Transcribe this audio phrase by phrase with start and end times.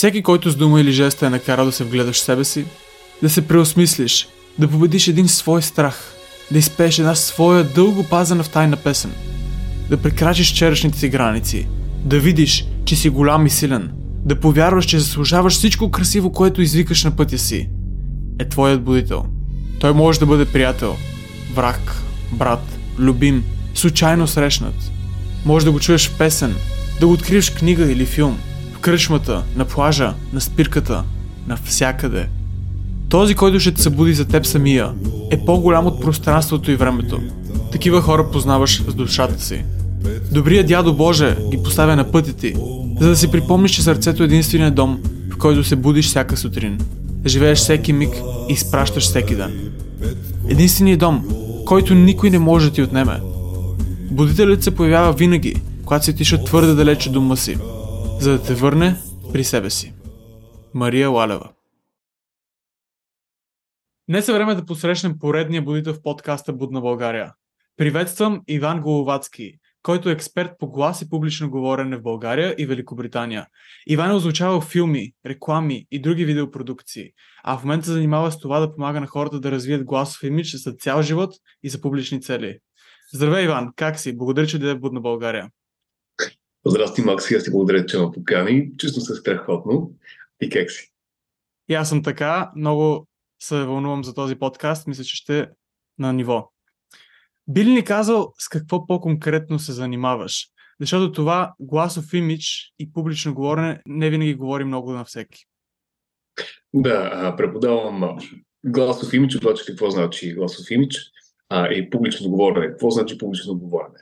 [0.00, 2.64] Всеки, който с дума или жеста е накарал да се вгледаш в себе си,
[3.22, 6.14] да се преосмислиш, да победиш един свой страх,
[6.50, 9.12] да изпееш една своя дълго пазена в тайна песен,
[9.90, 11.68] да прекрачиш черешните си граници,
[12.04, 13.90] да видиш, че си голям и силен,
[14.24, 17.68] да повярваш, че заслужаваш всичко красиво, което извикаш на пътя си,
[18.38, 19.24] е твоят будител.
[19.80, 20.96] Той може да бъде приятел,
[21.54, 23.44] враг, брат, любим,
[23.74, 24.92] случайно срещнат.
[25.44, 26.54] Може да го чуеш в песен,
[27.00, 28.38] да го откриеш в книга или филм,
[28.80, 31.04] в кръчмата, на плажа, на спирката,
[31.46, 32.28] навсякъде.
[33.08, 34.92] Този, който ще те събуди за теб самия,
[35.30, 37.20] е по-голям от пространството и времето.
[37.72, 39.64] Такива хора познаваш с душата си.
[40.32, 42.54] Добрият дядо Боже ги поставя на пътя ти,
[43.00, 44.98] за да си припомниш, че сърцето е единственият дом,
[45.30, 46.78] в който се будиш всяка сутрин.
[47.26, 48.14] Живееш всеки миг
[48.48, 49.72] и изпращаш всеки ден.
[50.48, 51.24] Единственият дом,
[51.66, 53.20] който никой не може да ти отнеме.
[54.10, 55.54] Будителят се появява винаги,
[55.84, 57.56] когато се тиша твърде далече дома си,
[58.20, 58.96] за да те върне
[59.32, 59.94] при себе си.
[60.74, 61.52] Мария Лалева
[64.08, 67.32] Днес е време да посрещнем поредния будител в подкаста Будна България.
[67.76, 73.46] Приветствам Иван Головацки, който е експерт по глас и публично говорене в България и Великобритания.
[73.86, 77.10] Иван е озвучавал филми, реклами и други видеопродукции,
[77.44, 80.72] а в момента занимава с това да помага на хората да развият гласов имидж за
[80.72, 82.58] цял живот и за публични цели.
[83.14, 84.16] Здравей, Иван, как си?
[84.16, 85.50] Благодаря, че дойде в Будна България.
[86.66, 88.76] Здрасти, Макс, аз ти благодаря, че ме покани.
[88.76, 89.92] Чувствам се страхотно.
[90.40, 90.92] И как си?
[91.68, 92.50] И аз съм така.
[92.56, 93.06] Много
[93.42, 94.86] се вълнувам за този подкаст.
[94.86, 95.48] Мисля, че ще
[95.98, 96.50] на ниво.
[97.48, 100.46] Би ли ни казал с какво по-конкретно се занимаваш?
[100.80, 105.46] Защото това гласов имидж и публично говорене не винаги говори много на всеки.
[106.74, 108.18] Да, преподавам
[108.64, 110.96] гласов имидж, обаче какво значи гласов имидж
[111.48, 112.68] а, и публично говорене.
[112.68, 113.98] Какво значи публично говорене?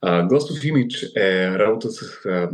[0.00, 2.50] А, гласов имидж е работа с а,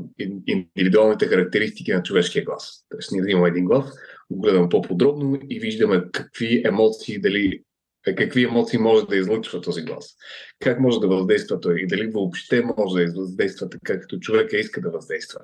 [0.47, 2.85] индивидуалните характеристики на човешкия глас.
[2.89, 3.93] Тоест, ние имаме един глас,
[4.31, 7.63] го гледаме по-подробно и виждаме какви емоции, дали
[8.07, 10.17] е, какви емоции може да излъчва този глас,
[10.61, 14.81] как може да въздейства той и дали въобще може да въздейства така, като човека иска
[14.81, 15.41] да въздейства.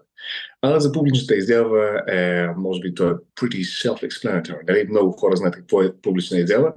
[0.63, 4.69] А за публичната изява е, може би, това е pretty self-explanatory.
[4.69, 4.87] Нали?
[4.91, 6.73] Много хора знаят какво е публична изява.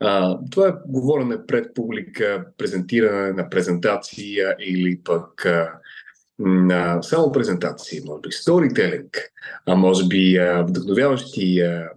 [0.00, 5.72] А, това е говорене пред публика, презентиране на презентация или пък а,
[6.38, 9.32] на само презентации, може би сторителинг,
[9.66, 11.90] а може би а, вдъхновяващи а,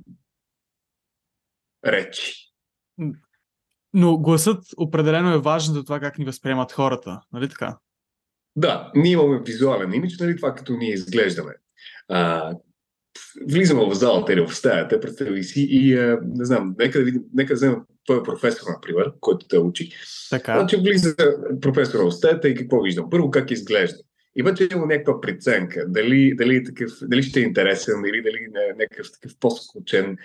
[1.86, 2.50] речи
[3.94, 7.78] но гласът определено е важен за това как ни възприемат хората, нали така?
[8.56, 11.54] Да, ние имаме визуален имидж, нали това като ние изглеждаме.
[12.08, 12.54] А,
[13.48, 17.22] влизаме в залата или в стаята, представи си и а, не знам, нека да видим,
[17.34, 19.92] нека да вземем твоя професор, например, който те учи.
[20.30, 20.54] Така.
[20.60, 21.16] Значи влиза
[21.62, 23.10] професора в стаята и какво виждам?
[23.10, 23.98] Първо как изглежда.
[24.36, 28.38] И вече има някаква преценка, дали, дали, е такъв, дали ще е интересен или дали
[28.38, 30.18] е някакъв такъв по-скучен.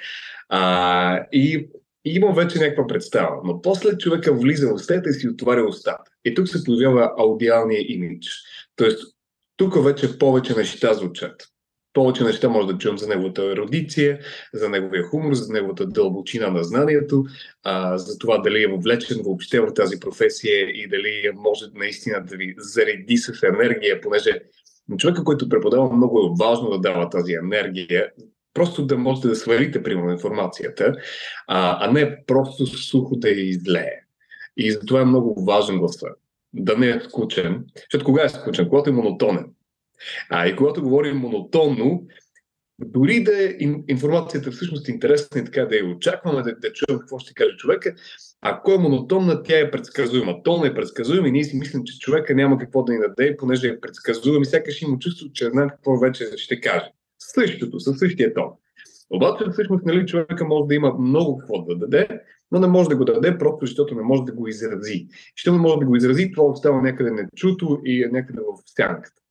[0.48, 1.68] А, и
[2.06, 3.36] и има вече някаква представа.
[3.44, 6.10] Но после човека влиза в устата и си отваря устата.
[6.24, 8.28] И тук се появява аудиалния имидж.
[8.76, 9.14] Тоест,
[9.56, 11.48] тук вече повече неща звучат.
[11.94, 14.18] Повече неща може да чуем за неговата еродиция,
[14.52, 17.24] за неговия хумор, за неговата дълбочина на знанието,
[17.62, 22.36] а, за това дали е вовлечен въобще в тази професия и дали може наистина да
[22.36, 24.40] ви зареди с енергия, понеже
[24.98, 28.10] човека, който преподава, много е важно да дава тази енергия,
[28.54, 30.94] просто да можете да свалите, примерно, информацията,
[31.46, 34.00] а, а не просто сухо да я излее.
[34.56, 36.08] И затова е много важен гласа.
[36.52, 37.64] Да не е скучен.
[37.76, 38.68] Защото кога е скучен?
[38.68, 39.53] Когато е монотонен.
[40.30, 42.06] А и когато говорим монотонно,
[42.78, 43.56] дори да е
[43.88, 47.94] информацията всъщност интересна и така да я очакваме, да, да чуем какво ще каже човека,
[48.40, 50.42] ако е монотонна, тя е предсказуема.
[50.42, 53.68] Тон е предсказуем и ние си мислим, че човека няма какво да ни даде, понеже
[53.68, 58.34] е предсказуем и сякаш има чувство, че знае какво вече ще каже същото, със същия
[58.34, 58.50] тон.
[59.10, 62.08] Обаче всъщност нали, човека може да има много какво да даде,
[62.52, 65.06] но не може да го даде просто защото не може да го изрази.
[65.34, 69.23] Що не може да го изрази, това остава някъде нечуто и е някъде в сянката.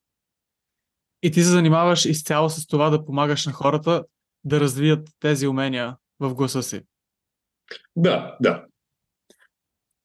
[1.24, 4.04] И ти се занимаваш изцяло с това да помагаш на хората
[4.44, 6.82] да развият тези умения в гласа си.
[7.96, 8.66] Да, да.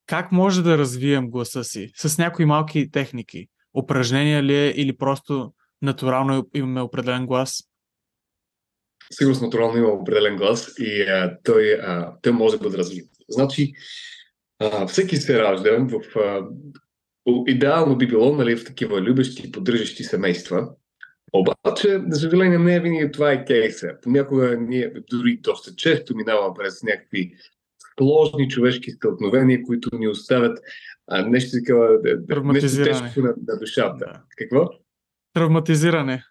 [0.06, 1.92] Как може да развием гласа си?
[1.96, 3.48] С някои малки техники?
[3.74, 5.52] Упражнения ли е или просто
[5.82, 7.64] натурално имаме определен глас?
[9.10, 13.10] Сигурно натурално има определен глас и а, той, а, той може да бъде развит.
[13.28, 13.72] Значи,
[14.58, 16.18] а, всеки се ражда в...
[16.18, 16.46] А,
[17.46, 20.68] идеално би било нали, в такива любещи, поддържащи семейства,
[21.32, 23.94] обаче, за съжаление, не е винаги това е кейса.
[24.02, 27.34] Понякога ние дори доста често минаваме през някакви
[27.98, 30.58] сложни човешки стълкновения, които ни оставят
[31.06, 31.98] а, нещо такова,
[32.44, 33.98] нещо тежко на, на душата.
[33.98, 34.22] Да.
[34.36, 34.70] Какво?
[35.32, 36.24] Травматизиране.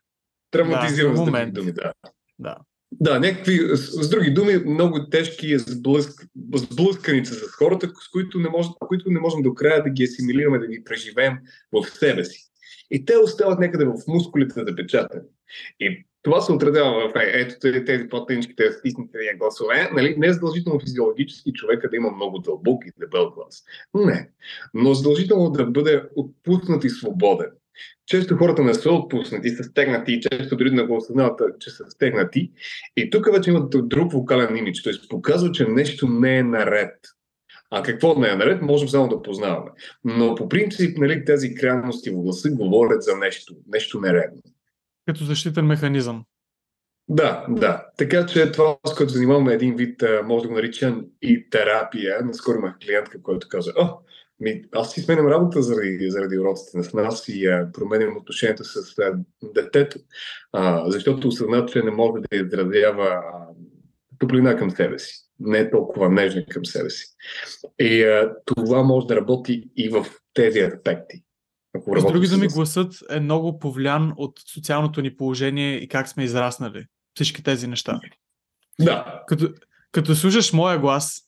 [0.51, 1.53] Травматизиране, да, момент.
[1.53, 1.93] думи, да.
[2.39, 2.57] Да.
[2.91, 8.49] Да, някакви, с, с други думи, много тежки сблъск, сблъсканица с хората, с които не,
[8.49, 11.37] може, които не можем до края да ги асимилираме, да ги преживеем
[11.71, 12.46] в себе си.
[12.91, 15.23] И те остават някъде в мускулите запечатани.
[15.79, 17.55] И това се отразява в ето
[17.85, 19.89] тези по-тънички, тези стисните гласове.
[19.93, 20.15] Нали?
[20.17, 23.63] Не е задължително физиологически човека да има много дълбок и дебел глас.
[23.93, 24.29] Не.
[24.73, 27.49] Но задължително да бъде отпуснат и свободен.
[28.05, 31.85] Често хората не са отпуснати, са стегнати и често дори не го осъзнават, че са
[31.89, 32.51] стегнати.
[32.97, 34.93] И тук вече имат друг вокален имидж, т.е.
[35.09, 36.95] показва, че нещо не е наред.
[37.69, 39.71] А какво не е наред, можем само да познаваме.
[40.03, 44.41] Но по принцип нали, тези крайности в гласа говорят за нещо, нещо нередно.
[45.07, 46.23] Като защитен механизъм.
[47.09, 47.85] Да, да.
[47.97, 52.21] Така че това, с което занимаваме един вид, може да го наричам и терапия.
[52.25, 53.89] Наскоро имах клиентка, който каза, о,
[54.39, 58.99] ми, аз си сменям работа заради, заради уроците на нас и а, променям отношението с
[58.99, 59.13] а,
[59.43, 59.99] детето,
[60.51, 63.47] а, защото осъзна, че не може да изразява а,
[64.19, 65.26] топлина към себе си.
[65.39, 67.05] Не е толкова нежна към себе си.
[67.79, 71.23] И а, това може да работи и в тези аспекти.
[71.97, 76.85] С други думи, гласът е много повлиян от социалното ни положение и как сме израснали.
[77.15, 77.99] Всички тези неща.
[78.79, 79.23] Да.
[79.27, 79.53] Като,
[79.91, 81.21] като слушаш моя глас,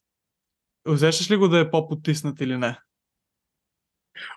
[0.87, 2.79] усещаш ли го да е по-потиснат или не?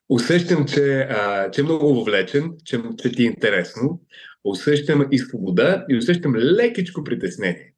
[0.08, 4.00] Усещам, че, а, че е много увлечен, че, че ти е интересно.
[4.44, 7.74] Усещам и свобода и усещам лекичко притеснение.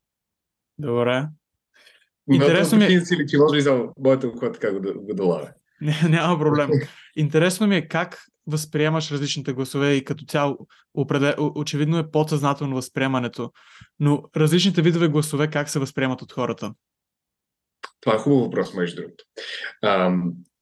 [0.79, 1.29] Добре.
[2.33, 3.01] Интересно ми е...
[3.01, 5.51] си ли, че може ли за моята ухо така го, го долавя?
[5.81, 6.71] Не, няма проблем.
[7.17, 10.59] Интересно ми е как възприемаш различните гласове и като цяло
[11.39, 13.53] очевидно е подсъзнателно възприемането,
[14.01, 16.75] но различните видове гласове как се възприемат от хората?
[18.01, 19.25] Това е хубав въпрос, между другото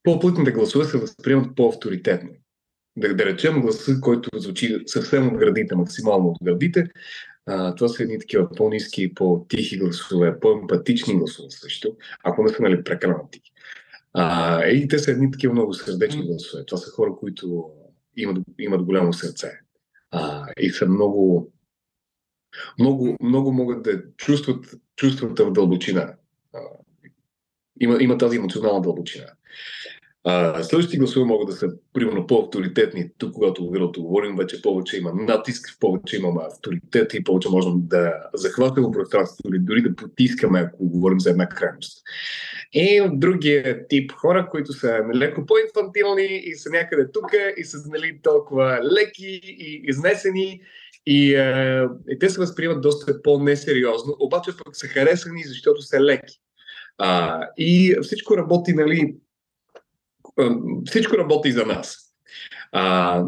[0.03, 2.31] по-плътните гласове се възприемат по-авторитетно.
[2.97, 6.87] Да, да речем гласа, който звучи съвсем от градите, максимално от градите,
[7.47, 12.85] а, това са едни такива по-низки, по-тихи гласове, по-емпатични гласове също, ако не са нали,
[12.85, 13.53] прекалено тихи.
[14.15, 16.67] А, и те са едни такива много сърдечни гласове.
[16.67, 17.71] Това са хора, които
[18.17, 19.61] имат, имат голямо сърце.
[20.11, 21.53] А, и са много,
[22.79, 26.15] много, много могат да чувстват чувствата в дълбочина.
[26.55, 26.59] А,
[27.81, 29.27] има, има тази емоционална дълбочина.
[30.25, 33.11] А, следващите гласове могат да са, примерно, по-авторитетни.
[33.19, 38.15] Тук, когато когато говорим, вече повече има натиск, повече имаме авторитет и повече можем да
[38.35, 42.03] захватаме пространството или дори да потискаме, ако говорим за една крайност.
[42.73, 47.27] И от другия тип хора, които са леко по-инфантилни и са някъде тук
[47.57, 50.61] и са нали, толкова леки и изнесени
[51.07, 56.41] и, е, и те се възприемат доста по-несериозно, обаче пък са харесани, защото са леки.
[56.99, 59.17] А, и всичко работи, нали,
[60.87, 61.99] всичко работи за нас.
[62.73, 63.25] А,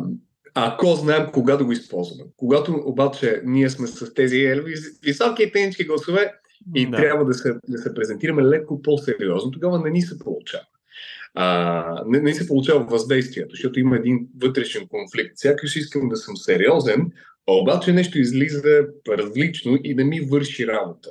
[0.54, 2.30] ако знаем кога да го използваме.
[2.36, 4.62] Когато обаче ние сме с тези
[5.02, 6.32] високи тенички гласове
[6.74, 6.96] и да.
[6.96, 10.64] трябва да се, да се презентираме леко по-сериозно, тогава не ни се получава.
[11.34, 15.32] А, не, не се получава въздействието, защото има един вътрешен конфликт.
[15.38, 17.12] Сякаш искам да съм сериозен,
[17.46, 21.10] обаче нещо излиза различно и да ми върши работа.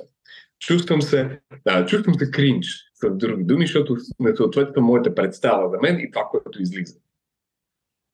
[0.60, 2.66] Чувствам се, да, чувствам се кринч,
[3.10, 6.94] с други думи, защото не съответства моята представа за мен и това, което излиза.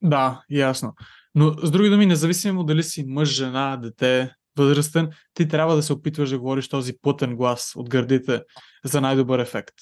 [0.02, 0.94] Да, ясно.
[1.34, 5.92] Но с други думи, независимо дали си мъж, жена, дете, възрастен, ти трябва да се
[5.92, 8.42] опитваш да говориш този плътен глас от гърдите
[8.84, 9.74] за най-добър ефект.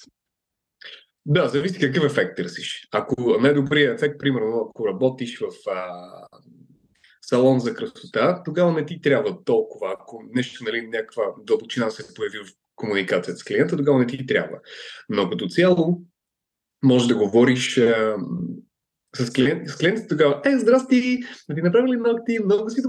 [1.25, 2.87] Да, зависи какъв ефект търсиш.
[2.91, 5.87] Ако най-добрият ефект, примерно, ако работиш в а,
[7.21, 12.37] салон за красота, тогава не ти трябва толкова, ако нещо, нали, някаква дълбочина се появи
[12.37, 14.57] в комуникация с клиента, тогава не ти трябва.
[15.09, 16.01] Но като цяло,
[16.83, 18.15] може да говориш а,
[19.15, 21.19] с, клиент, с клиентите тогава, е, здрасти,
[21.49, 22.81] да ти направили ногти, много си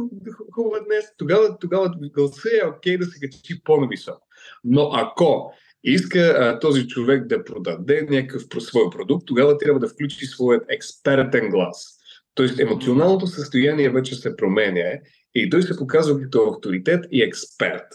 [0.52, 4.26] хубава днес, тогава, тогава гласа е окей да се качи по-нависоко.
[4.64, 5.52] Но ако
[5.84, 11.48] иска а, този човек да продаде някакъв свой продукт, тогава трябва да включи своят експертен
[11.48, 11.96] глас.
[12.34, 14.92] Тоест емоционалното състояние вече се променя
[15.34, 17.86] и той се показва като авторитет и експерт.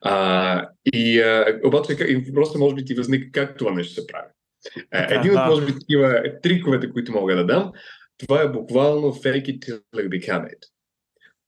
[0.00, 4.28] А, и а, обаче въпросът може би ти възникне как това нещо се прави.
[4.90, 7.72] Така, Един от, може би, такива триковете, които мога да дам,
[8.18, 10.58] това е буквално fake it till you become it.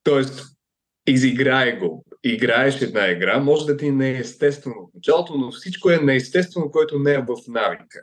[0.02, 0.44] Тоест,
[1.06, 2.04] изиграй го.
[2.25, 6.71] Играеш една игра, може да ти не е естествено в началото, но всичко е неестествено,
[6.71, 8.00] което не е в навика.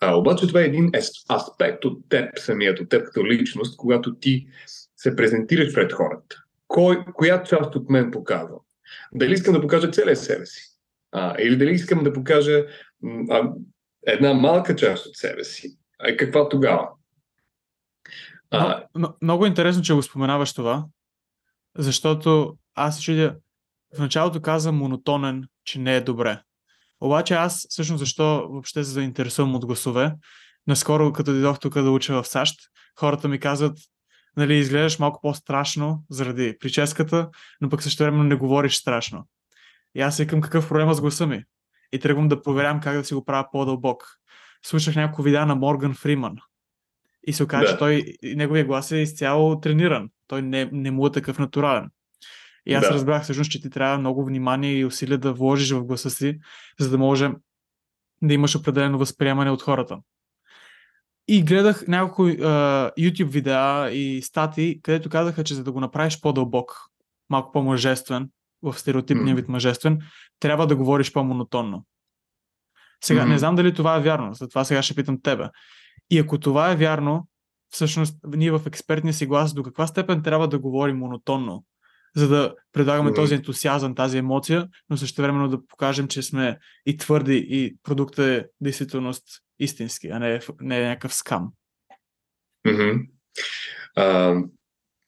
[0.00, 0.90] А, обаче това е един
[1.30, 4.46] аспект от теб, самият от теб като личност, когато ти
[4.96, 6.36] се презентираш пред хората.
[6.68, 8.56] Кой, коя част от мен показва?
[9.12, 10.62] Дали искам да покажа целия себе си?
[11.12, 12.66] А, или дали искам да покажа
[13.30, 13.52] а,
[14.06, 15.78] една малка част от себе си?
[15.98, 16.88] А каква тогава?
[18.50, 18.84] А...
[18.94, 20.86] Но, много интересно, че го споменаваш това,
[21.78, 23.36] защото аз чудя
[23.96, 26.42] в началото каза монотонен, че не е добре.
[27.00, 30.12] Обаче аз всъщност защо въобще се заинтересувам от гласове?
[30.66, 32.60] Наскоро, като дойдох тук да уча в САЩ,
[32.98, 33.78] хората ми казват,
[34.36, 37.28] нали, изглеждаш малко по-страшно заради прическата,
[37.60, 39.28] но пък също време не говориш страшно.
[39.94, 41.44] И аз викам какъв проблема с гласа ми.
[41.92, 44.04] И тръгвам да проверявам как да си го правя по-дълбок.
[44.62, 46.36] Слушах няколко видеа на Морган Фриман.
[47.26, 47.70] И се оказа, да.
[47.70, 50.08] че той, неговия глас е изцяло трениран.
[50.26, 51.90] Той не, не му е такъв натурален.
[52.66, 52.94] И аз да.
[52.94, 56.38] разбрах всъщност, че ти трябва много внимание и усилия да вложиш в гласа си,
[56.80, 57.30] за да може
[58.22, 59.98] да имаш определено възприемане от хората.
[61.28, 66.20] И гледах няколко uh, YouTube видеа и стати, където казаха, че за да го направиш
[66.20, 66.78] по-дълбок,
[67.30, 68.28] малко по-мъжествен,
[68.62, 69.98] в стереотипния вид мъжествен,
[70.40, 71.84] трябва да говориш по-монотонно.
[73.04, 73.28] Сега, mm-hmm.
[73.28, 75.48] не знам дали това е вярно, затова сега ще питам тебе.
[76.10, 77.28] И ако това е вярно,
[77.70, 81.64] всъщност ние в експертния си глас до каква степен трябва да говорим монотонно,
[82.16, 83.14] за да предлагаме mm-hmm.
[83.14, 88.26] този ентусиазъм, тази емоция, но също времено да покажем, че сме и твърди и продуктът
[88.26, 89.24] е действителност
[89.58, 91.52] истински, а не, не е някакъв скам.
[92.66, 93.06] Mm-hmm.
[93.98, 94.48] Uh,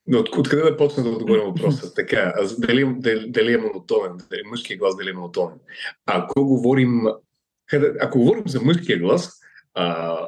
[0.07, 1.95] но от, откъде да почна да отговоря въпроса?
[1.97, 5.59] Така, дали, дали, дали е монотонен, дали е мъжкия глас дали е монотонен.
[6.07, 7.01] Ако говорим,
[8.01, 9.41] ако говорим за мъжкия глас,
[9.75, 10.19] а,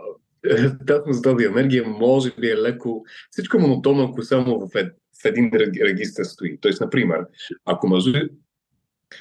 [1.09, 3.05] за тази енергия може би е леко...
[3.31, 6.59] Всичко е монотонно, ако само в, ед, в един регистр стои.
[6.61, 7.27] Тоест, например,
[7.65, 8.29] ако мъже...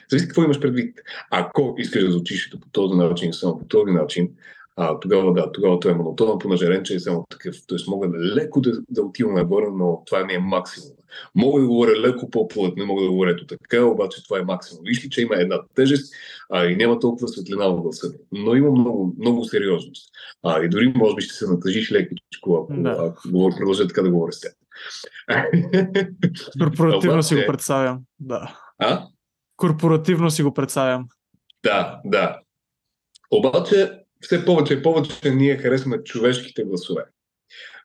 [0.10, 1.00] Зависи какво имаш предвид.
[1.32, 4.30] Ако искаш да звучиш по този начин, само по този начин,
[4.80, 7.56] а, тогава да, тогава той е монотонен, понеже Ренче е само такъв.
[7.68, 10.98] Тоест мога да леко да, да отивам нагоре, но това не е максимум.
[11.36, 14.84] Мога да говоря леко по-плътно, мога да говоря ето така, обаче това е максимум.
[14.86, 16.14] Виж ли, че има една тежест
[16.50, 20.10] а, и няма толкова светлина в гласа Но има много, много сериозност.
[20.44, 22.96] А, и дори може би ще се натъжиш лекичко, ако, да.
[23.00, 24.52] ако говоря, продължа така да говоря с теб.
[26.60, 28.02] Корпоративно си го представям.
[28.20, 28.60] Да.
[28.80, 29.08] А?
[29.56, 31.08] Корпоративно си го представям.
[31.64, 32.40] Да, да.
[33.32, 37.04] Обаче все повече и повече ние харесваме човешките гласове.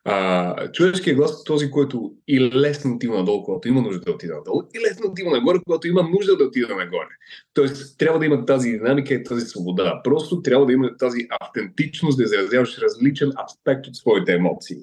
[0.05, 4.33] А, човешкият глас е този, който и лесно отива надолу, когато има нужда да отида
[4.35, 7.09] надолу, и лесно отива нагоре, когато има нужда да отида нагоре.
[7.53, 10.01] Тоест, трябва да има тази динамика и тази свобода.
[10.03, 14.77] Просто трябва да има тази автентичност да изразяваш различен аспект от своите емоции.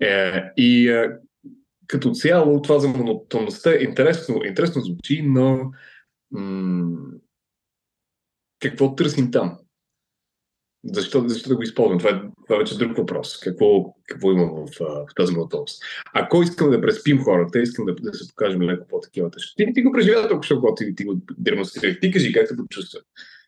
[0.00, 1.10] Е, и е,
[1.86, 5.72] като цяло това за монотонността е интересно, интересно звучи, но
[6.30, 7.10] м-
[8.60, 9.58] какво търсим там?
[10.84, 11.98] Защо, защо да го използвам?
[11.98, 13.40] Това е, това е вече друг въпрос.
[13.40, 15.82] Какво, какво имам в, в тази мотоност?
[16.14, 19.30] Ако искам да преспим хората, искам да, да се покажем леко по-такива.
[19.56, 22.00] Ти, ти го преживя толкова, защото ти, ти го демонстрирах.
[22.00, 23.00] Ти кажи как се почувства.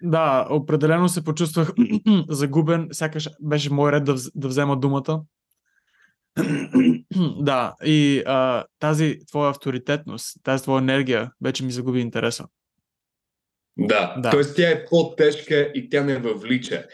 [0.02, 1.72] Да, определено се почувствах
[2.28, 2.88] загубен.
[2.92, 5.22] Сякаш беше мой ред да, да взема думата.
[7.40, 12.46] да, и а, тази твоя авторитетност, тази твоя енергия вече ми загуби интереса.
[13.78, 14.30] Да, да.
[14.30, 14.54] т.е.
[14.56, 16.84] тя е по-тежка и тя не въвлича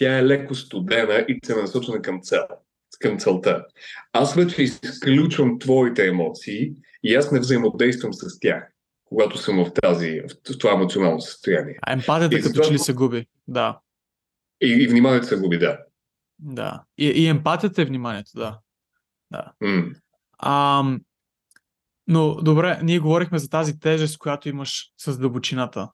[0.00, 2.42] тя е леко студена и целенасочена към цел
[3.00, 3.66] към целта.
[4.12, 8.72] Аз вече изключвам твоите емоции и аз не взаимодействам с тях,
[9.04, 11.78] когато съм в, тази, в това емоционално състояние.
[11.82, 13.80] А емпатията и като че ли се губи, да.
[14.60, 15.78] И, и вниманието се губи, да.
[16.38, 16.82] Да.
[16.98, 18.58] И, и емпатията е вниманието, да.
[19.30, 19.52] да.
[19.62, 19.94] Mm.
[20.38, 20.84] А,
[22.06, 25.88] но добре, ние говорихме за тази тежест, която имаш с дълбочината.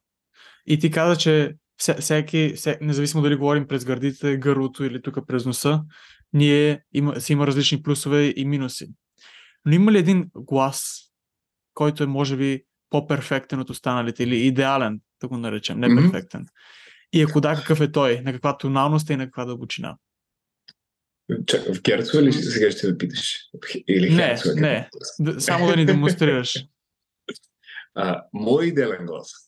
[0.65, 5.45] И ти каза, че всеки, всеки, независимо дали говорим през гърдите, гърлото или тук през
[5.45, 5.81] носа,
[6.33, 8.87] ние има, си има различни плюсове и минуси.
[9.65, 10.99] Но има ли един глас,
[11.73, 16.41] който е може би по-перфектен от останалите или идеален, да го наречем, не перфектен?
[16.41, 16.51] Mm-hmm.
[17.13, 18.21] И ако да, какъв е той?
[18.21, 19.97] На каква тоналност и на каква дълбочина?
[21.45, 23.37] Чакай, в Герцо или сега ще да питаш?
[23.87, 24.89] Или не, не.
[25.39, 26.55] Само да ни демонстрираш.
[27.99, 29.46] А, мой идеален глас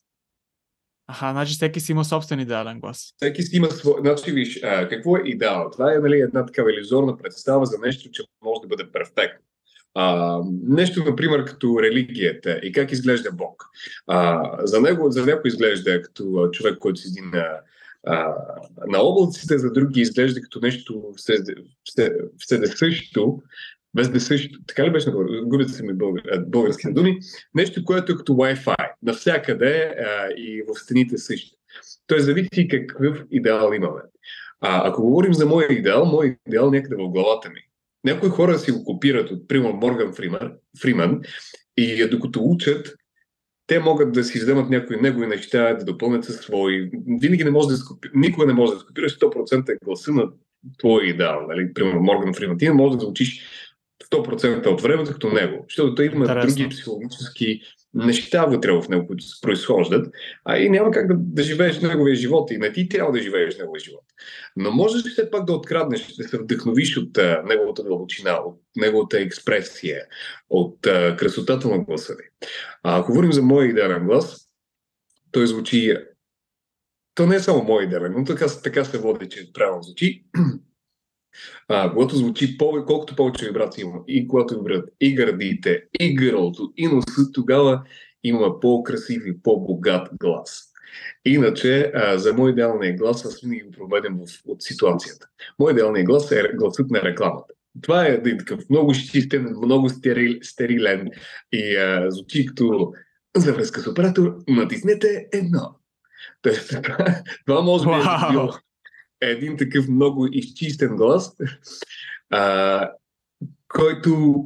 [1.11, 3.13] Аха, значи всеки си има собствен идеален глас.
[3.17, 3.93] Всеки си има свой...
[3.99, 5.69] Значи, виж, а, какво е идеал?
[5.71, 9.45] Това е нали, една такава иллюзорна представа за нещо, че може да бъде перфектно.
[9.93, 13.65] А, нещо, например, като религията и как изглежда Бог.
[14.07, 17.45] А, за него, за него изглежда като човек, който седи на,
[18.07, 18.35] а,
[18.87, 21.13] на облаците, за други изглежда като нещо
[22.37, 23.41] вседесъщо,
[23.95, 25.11] без да също, така ли беше
[25.43, 27.17] губят се ми българ, български думи,
[27.55, 31.57] нещо, което е като Wi-Fi, навсякъде а, и в стените също.
[32.07, 34.01] Тоест, зависи какъв идеал имаме.
[34.61, 37.61] А, ако говорим за моя идеал, мой идеал някъде в главата ми.
[38.03, 41.21] Някои хора си го копират от, примерно, Морган Фриман, Фриман
[41.77, 42.95] и докато учат,
[43.67, 46.89] те могат да си вземат някои негови неща, да допълнят със свои.
[47.21, 48.09] Винаги не може да скопи...
[48.13, 50.29] никога не може да скопираш 100% гласа на
[50.77, 51.47] твой идеал.
[51.47, 51.73] Нали?
[51.73, 52.57] Примерно Морган Фриман.
[52.57, 53.41] Ти не можеш да звучиш
[54.03, 55.65] 100% от времето като него.
[55.69, 56.55] Защото той има Интересно.
[56.55, 57.61] други психологически
[57.93, 60.13] неща вътре в него, които се произхождат,
[60.45, 63.57] а и няма как да, да живееш неговия живот и не ти трябва да живееш
[63.57, 64.03] неговия живот.
[64.55, 69.19] Но можеш все пак да откраднеш, да се вдъхновиш от а, неговата дълбочина, от неговата
[69.19, 70.01] експресия,
[70.49, 72.47] от а, красотата на гласа ви.
[72.83, 74.47] А, ако говорим за моя идеален глас,
[75.31, 75.97] той звучи
[77.19, 80.23] то не е само мой идеален, но така, така се води, че правилно звучи.
[81.67, 86.73] А, когато звучи, повече, колкото повече вибрации има, и когато вибрират и гърдите, и гърлото,
[86.77, 87.81] и носа, тогава
[88.23, 90.65] има по-красив и по-богат глас.
[91.25, 95.27] Иначе, а, за мой идеалния глас, аз винаги го проведем в, от ситуацията.
[95.59, 97.53] Мой идеалният глас е гласът на рекламата.
[97.81, 101.09] Това е един такъв много чистен, много стерил, стерилен
[101.51, 102.93] и а, звучи като
[103.37, 105.75] за връзка с оператор, натиснете едно.
[106.41, 108.49] Тоест, това, това може би е бил
[109.21, 111.35] един такъв много изчистен глас,
[112.29, 112.91] а,
[113.67, 114.43] който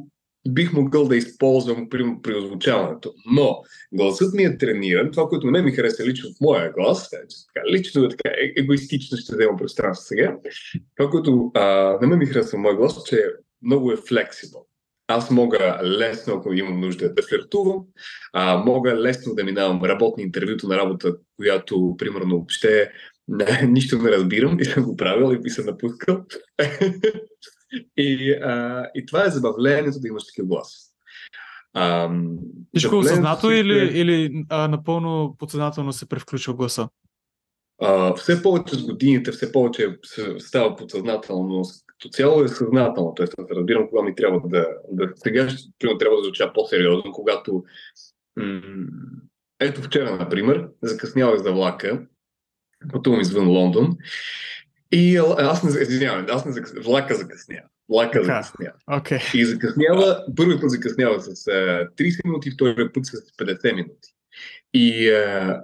[0.48, 3.14] бих могъл да използвам при, при озвучаването.
[3.32, 3.62] Но
[3.92, 5.10] гласът ми е трениран.
[5.10, 8.52] Това, което не ми хареса лично в моя глас, е, така, лично е така е,
[8.56, 10.36] егоистично ще вземам пространство сега.
[10.96, 13.24] Това, което а, не ме ми хареса в моя глас, че
[13.62, 14.66] много е флексибъл.
[15.06, 17.84] Аз мога лесно, ако имам нужда, да флиртувам,
[18.32, 22.90] а, мога лесно да минавам работни интервюто на работа, която, примерно, въобще
[23.28, 26.24] не, нищо не разбирам и съм го правил и съм напускал.
[27.96, 30.94] и, а, и това е забавлението да имаш такъв глас.
[31.74, 32.10] А,
[32.76, 33.56] Всичко осъзнато е...
[33.56, 36.88] или, или а, напълно подсъзнателно се превключва гласа?
[37.82, 39.98] А, все повече с годините, все повече
[40.38, 43.14] става подсъзнателно, но като цяло е съзнателно.
[43.14, 44.66] Тоест, аз разбирам кога ми трябва да.
[44.90, 47.64] да сега ще, трябва да звуча по-сериозно, когато.
[48.36, 48.60] М-
[49.60, 52.06] ето вчера, например, закъснявах за влака,
[52.92, 53.96] пътувам извън Лондон.
[54.92, 56.84] И аз не извинявам, аз не закъснявам.
[56.84, 57.66] Влака закъснява.
[57.88, 58.74] Влака закъснява.
[58.90, 59.34] Okay.
[59.34, 64.14] И закъснява, първи път закъснява с uh, 30 минути, втори път с 50 минути.
[64.74, 65.60] И uh,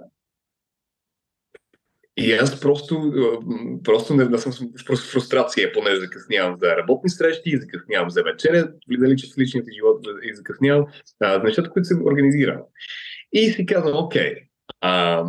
[2.17, 3.13] и аз просто,
[3.83, 4.51] просто не, не съм
[4.89, 10.07] в фрустрация, поне закъснявам за работни срещи, закъснявам за вечеря, дали че в личният живот
[10.23, 10.85] и закъснявам
[11.19, 12.69] а, нещата, които съм организирал.
[13.33, 14.35] И си казвам, окей,
[14.81, 15.23] а,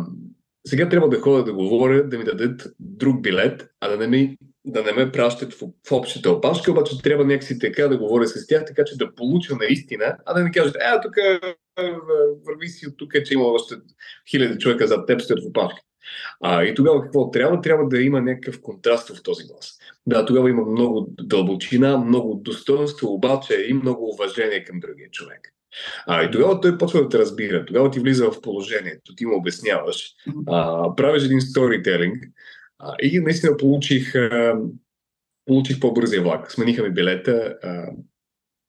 [0.67, 4.37] сега трябва да ходя да говоря, да ми дадат друг билет, а да не, ми,
[4.65, 8.47] да не ме пращат в, в общата опашка, обаче трябва някакси така да говоря с
[8.47, 11.15] тях, така че да получа наистина, а да ми кажат, е, тук
[12.45, 13.75] върви си от тук, че има още
[14.29, 15.81] хиляди човека зад теб стоят в опашка.
[16.41, 17.61] А, и тогава какво трябва?
[17.61, 19.79] Трябва да има някакъв контраст в този глас.
[20.07, 25.53] Да, тогава има много дълбочина, много достоинство, обаче и много уважение към другия човек.
[26.07, 29.37] А, и тогава той почва да те разбира, тогава ти влиза в положението, ти му
[29.37, 30.13] обясняваш,
[30.47, 32.23] а, правиш един сторителинг
[33.01, 34.59] и наистина получих, а,
[35.45, 36.51] получих по-бързия влак.
[36.51, 37.85] Смениха ми билета, а,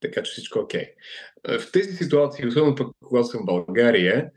[0.01, 0.85] така че всичко е окей.
[1.47, 1.59] Okay.
[1.59, 4.31] В тези ситуации, особено пък когато съм в България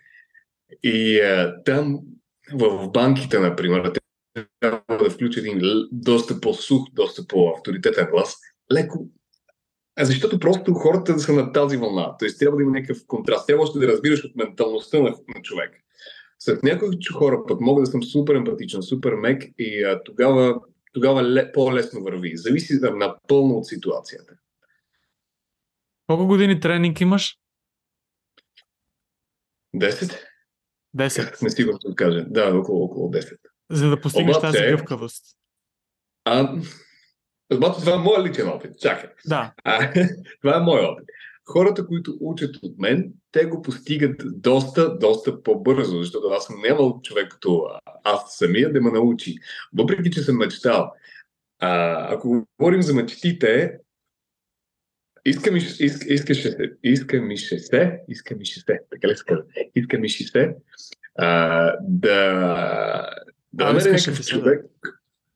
[0.83, 2.00] и а, там
[2.52, 3.92] в банките, например,
[4.61, 5.61] трябва да включи един
[5.92, 8.37] доста по-сух, доста по-авторитетен глас,
[8.72, 9.09] леко
[10.05, 12.17] защото просто хората са на тази вълна.
[12.19, 13.47] Тоест трябва да има някакъв контраст.
[13.47, 15.85] Трябва още да разбираш от менталността на, на човек.
[16.39, 20.61] След някои хора пък мога да съм супер емпатичен, супер мек и а, тогава,
[20.93, 22.37] тогава ле, по-лесно върви.
[22.37, 24.35] Зависи да, напълно от ситуацията.
[26.07, 27.39] Колко години тренинг имаш?
[29.75, 30.25] Десет.
[30.97, 31.43] 10.
[31.43, 32.25] Не сигурно да кажа.
[32.29, 33.37] Да, около, около 10.
[33.71, 35.25] За да постигнеш Обаче, тази гъвкавост.
[36.25, 36.57] А,
[37.55, 38.79] Обаче това е моят личен опит.
[38.79, 39.11] Чакай.
[39.27, 39.53] Да.
[39.65, 39.93] А,
[40.41, 41.07] това е мой опит.
[41.45, 47.01] Хората, които учат от мен, те го постигат доста, доста по-бързо, защото аз съм нямал
[47.03, 47.69] човек като
[48.05, 49.35] аз самия да ме научи.
[49.73, 50.93] Въпреки, че съм мечтал.
[51.59, 53.79] А, ако говорим за мечтите,
[55.25, 59.17] иска ми, иска, искаше се, иска ми ще се, иска ми ще се, така ли
[59.17, 59.45] се казва?
[59.75, 60.55] Иска ми ще се,
[61.15, 63.11] а, да,
[63.53, 64.65] да А, намеря някакъв човек,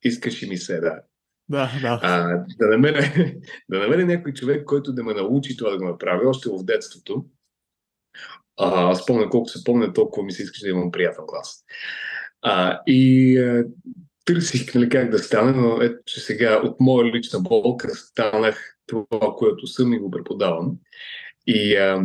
[0.02, 1.00] искаше ми се, да.
[1.52, 2.00] Да, да.
[2.02, 3.12] А, да, намеря,
[3.68, 7.24] да намеря някой човек, който да ме научи това да го направя още в детството.
[8.56, 11.64] А, аз помня колко се помня, толкова ми се искаше да имам приятен глас.
[12.42, 13.64] А, и а,
[14.24, 19.34] търсих нали, как да стане, но ето, че сега от моя лична болка станах това,
[19.36, 20.76] което съм и го преподавам.
[21.46, 22.02] И, а,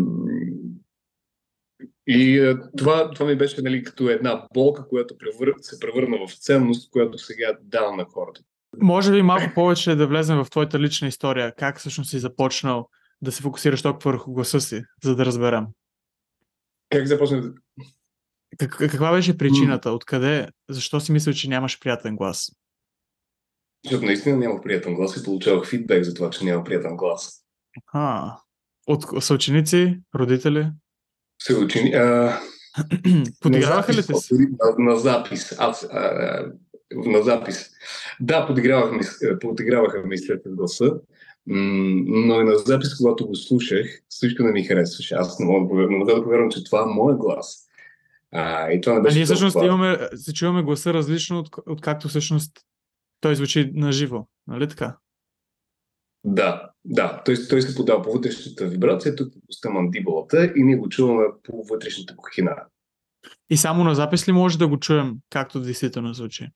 [2.07, 5.53] и а, това, това ми беше нали, като една болка, която превър...
[5.62, 8.41] се превърна в ценност, която сега давам на хората.
[8.82, 11.56] Може би малко повече да влезем в твоята лична история.
[11.56, 12.89] Как всъщност си започнал
[13.21, 15.65] да се фокусираш толкова върху гласа си, за да разберем.
[16.89, 17.53] Как започнах да
[18.58, 19.91] Как, каква беше причината?
[19.91, 20.47] Откъде?
[20.69, 22.51] Защо си мисля, че нямаш приятен глас?
[23.86, 27.43] Защото наистина нямах приятен глас и получавах фидбек за това, че няма приятен глас.
[27.93, 28.36] А,
[28.88, 30.71] от съученици, родители?
[31.41, 31.93] Съучени...
[31.93, 32.39] А...
[33.41, 34.34] Подиграваха ли те си?
[34.34, 35.56] На, на запис.
[35.60, 36.45] Аз, а,
[36.95, 37.69] на запис.
[38.19, 39.02] Да, подиграваха ми,
[39.39, 40.93] подиграваха ми след гласа,
[41.47, 45.15] но и на запис, когато го слушах, всичко не ми харесваше.
[45.15, 47.67] Аз не мога, не мога да повярвам, че това е моят глас.
[48.32, 51.82] А, и това не беше а ние всъщност имаме, се чуваме гласа различно от, от
[51.82, 52.52] както всъщност
[53.21, 54.97] той звучи на живо, нали така?
[56.23, 57.21] Да, да.
[57.26, 61.63] Той, той се подава по вътрешната вибрация, тук пуста мандибулата и ние го чуваме по
[61.63, 62.56] вътрешната кухина.
[63.50, 66.50] И само на запис ли може да го чуем както действително звучи?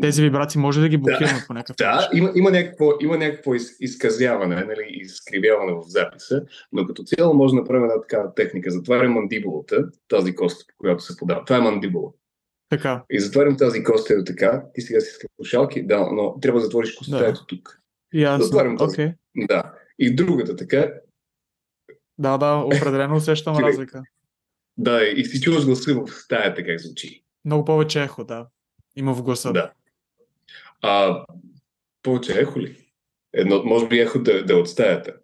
[0.00, 2.08] Тези вибрации може да ги блокираме да, по някакъв да, начин.
[2.12, 7.34] Да, има, има, някакво, има някакво из, изказяване, нали, изкривяване в записа, но като цяло
[7.34, 8.70] може да направим една такава техника.
[8.70, 11.44] Затварям мандибулата, тази кост, по която се подава.
[11.44, 12.10] Това е мандибула.
[12.70, 13.04] Така.
[13.10, 14.64] И затварям тази кост ето така.
[14.74, 17.28] Ти сега си слушалки, да, но трябва да затвориш костта да.
[17.28, 17.80] ето тук.
[18.14, 18.96] Ясно, затварям тази.
[18.96, 19.14] Okay.
[19.36, 19.72] Да.
[19.98, 20.92] И другата така.
[22.18, 24.02] Да, да, определено усещам разлика.
[24.76, 27.25] Да, и си чуваш гласа в стаята как звучи.
[27.46, 28.46] Много повече ехо, да.
[28.96, 29.52] Има в гласа.
[29.52, 29.72] Да.
[30.82, 31.24] А,
[32.02, 32.76] повече ехо ли?
[33.32, 35.14] Едно, може би ехо да, да е от стаята.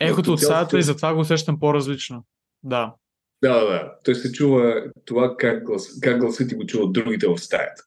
[0.00, 2.24] Ехото от стаята и затова го усещам по-различно.
[2.62, 2.94] Да.
[3.42, 3.94] Да, да.
[4.04, 7.82] Той се чува това как, глас, как гласът ти го чува другите в стаята.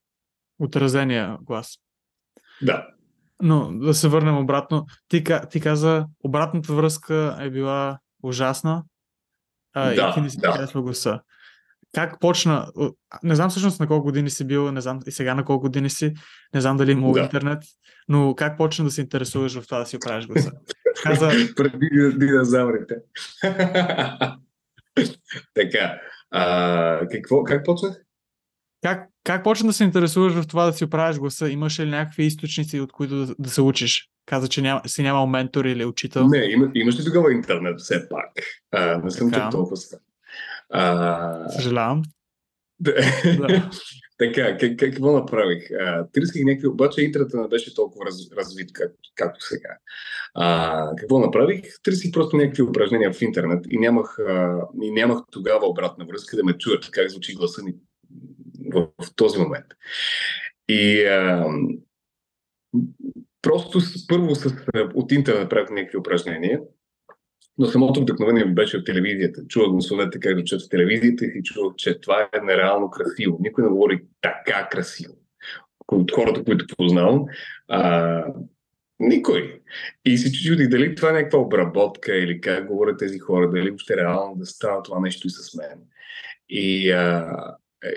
[0.60, 1.78] Отразения глас.
[2.62, 2.88] Да.
[3.42, 4.86] Но да се върнем обратно.
[5.08, 8.84] Ти, ти каза, обратната връзка е била ужасна.
[9.74, 10.68] А, да, и ти не си да.
[10.74, 11.22] гласа
[11.94, 12.68] как почна,
[13.24, 15.90] не знам всъщност на колко години си бил, не знам и сега на колко години
[15.90, 16.14] си,
[16.54, 17.20] не знам дали има да.
[17.20, 17.64] интернет,
[18.08, 20.52] но как почна да се интересуваш в това да си оправиш гласа?
[21.04, 21.30] Каза...
[21.56, 22.96] Преди динозаврите.
[25.54, 26.00] така,
[26.32, 27.96] а, какво, как почнах?
[28.84, 31.50] Как, как почна да се интересуваш в това да си оправиш гласа?
[31.50, 34.10] Имаше ли някакви източници, от които да, да се учиш?
[34.26, 36.28] Каза, че няма, си нямал ментор или учител.
[36.28, 38.32] Не, има, имаш ли тогава интернет все пак?
[38.72, 40.00] А, не съм чак толкова стар.
[40.70, 41.50] А...
[41.50, 42.02] Съжалявам.
[42.80, 42.94] Да.
[44.18, 45.64] така, как, какво направих?
[46.14, 49.78] Търсих някакви, обаче интернетът не беше толкова раз, развит, както, както сега.
[50.34, 51.64] А, какво направих?
[51.84, 56.44] Търсих просто някакви упражнения в интернет и нямах, а, и нямах тогава обратна връзка да
[56.44, 57.76] ме чуят как звучи гласа ми
[58.74, 59.66] в, в този момент.
[60.70, 61.48] И а,
[63.42, 64.56] просто първо с,
[64.94, 66.60] от интернет правих някакви упражнения
[67.58, 69.42] но самото вдъхновение беше от телевизията.
[69.48, 73.38] Чувах гласовете как звучат в телевизията и чувах, че това е нереално красиво.
[73.42, 75.14] Никой не говори така красиво.
[75.88, 77.26] От хората, които познавам,
[77.68, 78.24] а,
[79.00, 79.62] никой.
[80.06, 83.98] И си чудих дали това е някаква обработка или как говорят тези хора, дали въобще
[83.98, 85.80] реално да става това нещо и с мен.
[86.50, 87.36] И, а,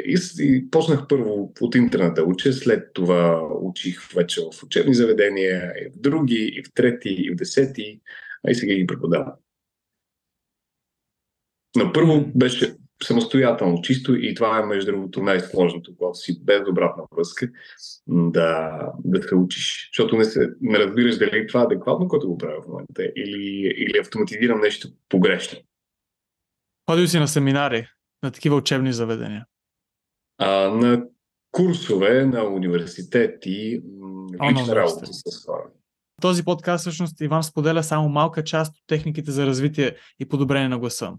[0.04, 5.72] и, и почнах първо от интернет да уча, след това учих вече в учебни заведения,
[5.86, 8.00] и в други, и в трети, и в десети,
[8.48, 9.32] а и сега ги преподавам.
[11.76, 17.04] Но първо беше самостоятелно, чисто и това е между другото най-сложното, когато си без обратна
[17.16, 17.50] връзка,
[18.06, 19.90] да, да се учиш.
[19.92, 23.74] Защото не, се, не разбираш дали това е адекватно, което го правя в момента, или,
[23.76, 25.58] или автоматизирам нещо погрешно.
[26.90, 27.88] Ходил си на семинари,
[28.22, 29.44] на такива учебни заведения?
[30.38, 31.04] А, на
[31.52, 33.82] курсове, на университети,
[34.50, 35.64] лична работа с хора.
[36.20, 40.78] Този подкаст всъщност Иван споделя само малка част от техниките за развитие и подобрение на
[40.78, 41.12] гласа.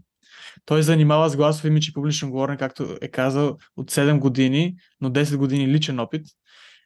[0.65, 5.37] Той занимава с гласови мичи публично говорене, както е казал, от 7 години, но 10
[5.37, 6.25] години личен опит.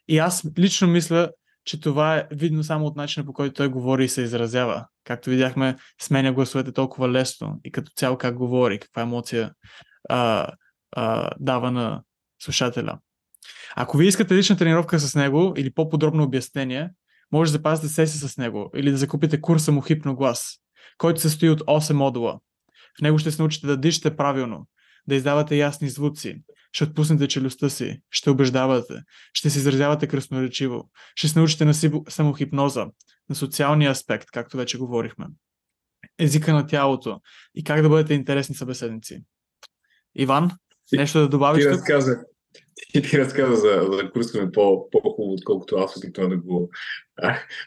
[0.08, 1.32] И аз лично мисля,
[1.66, 4.86] че това е видно само от начина по който той говори и се изразява.
[5.04, 9.52] Както видяхме, сменя гласовете толкова лесно и като цяло как говори, каква емоция
[10.10, 10.48] а,
[10.92, 12.04] а, дава на
[12.44, 13.00] слушателя.
[13.76, 16.90] Ако ви искате лична тренировка с него или по-подробно обяснение,
[17.32, 20.58] може да запазите сесия с него или да закупите курса му Хипноглас,
[20.98, 22.40] който се състои от 8 модула.
[23.00, 24.68] В него ще се научите да дишате правилно,
[25.08, 31.28] да издавате ясни звуци, ще отпуснете челюстта си, ще убеждавате, ще се изразявате красноречиво, ще
[31.28, 31.74] се научите на
[32.10, 32.88] самохипноза,
[33.30, 35.26] на социалния аспект, както вече говорихме,
[36.20, 37.22] езика на тялото
[37.56, 39.24] и как да бъдете интересни събеседници.
[40.16, 40.52] Иван,
[40.94, 41.64] нещо да добавиш?
[41.64, 42.20] Ти разказа,
[42.92, 46.70] ти, ти разказа за, за курса ми по, по-хубаво, отколкото аз обикновено да го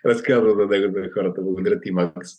[0.07, 1.43] разказвам за него за хората.
[1.43, 2.31] Благодаря ти, Макс.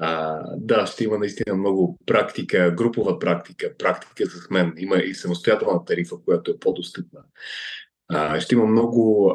[0.00, 4.74] А, да, ще има наистина много практика, групова практика, практика с мен.
[4.76, 7.20] Има и самостоятелна тарифа, която е по-достъпна.
[8.08, 9.34] А, ще има много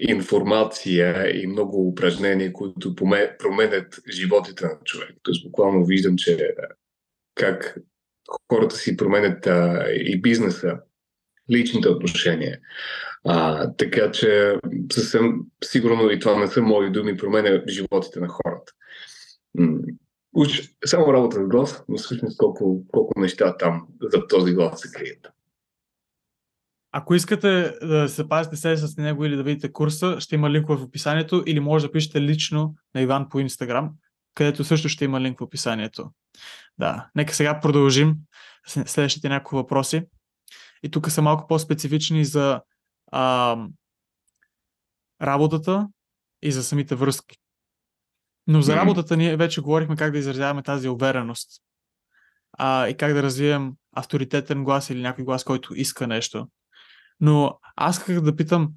[0.00, 2.94] информация и много упражнения, които
[3.38, 5.10] променят животите на човек.
[5.22, 6.54] Тоест, буквално виждам, че
[7.34, 7.78] как
[8.52, 10.78] хората си променят а, и бизнеса
[11.50, 12.58] личните отношения.
[13.24, 14.56] А, така че
[14.92, 18.72] съвсем сигурно и това не са мои думи, променя животите на хората.
[20.32, 24.90] Уч, само работа с глас, но всъщност колко, колко неща там за този глас се
[24.90, 25.32] крият.
[26.92, 30.78] Ако искате да се пазите се с него или да видите курса, ще има линкове
[30.78, 33.90] в описанието или може да пишете лично на Иван по Инстаграм,
[34.34, 36.10] където също ще има линк в описанието.
[36.78, 38.16] Да, нека сега продължим
[38.66, 40.02] следващите няколко въпроси.
[40.82, 42.62] И тук са малко по-специфични за
[43.12, 43.56] а,
[45.22, 45.88] работата
[46.42, 47.36] и за самите връзки.
[48.46, 51.62] Но за работата ние вече говорихме как да изразяваме тази увереност
[52.52, 56.48] а, и как да развием авторитетен глас или някой глас, който иска нещо.
[57.20, 58.68] Но аз исках да питам,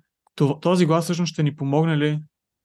[0.62, 2.20] този глас всъщност ще ни помогне ли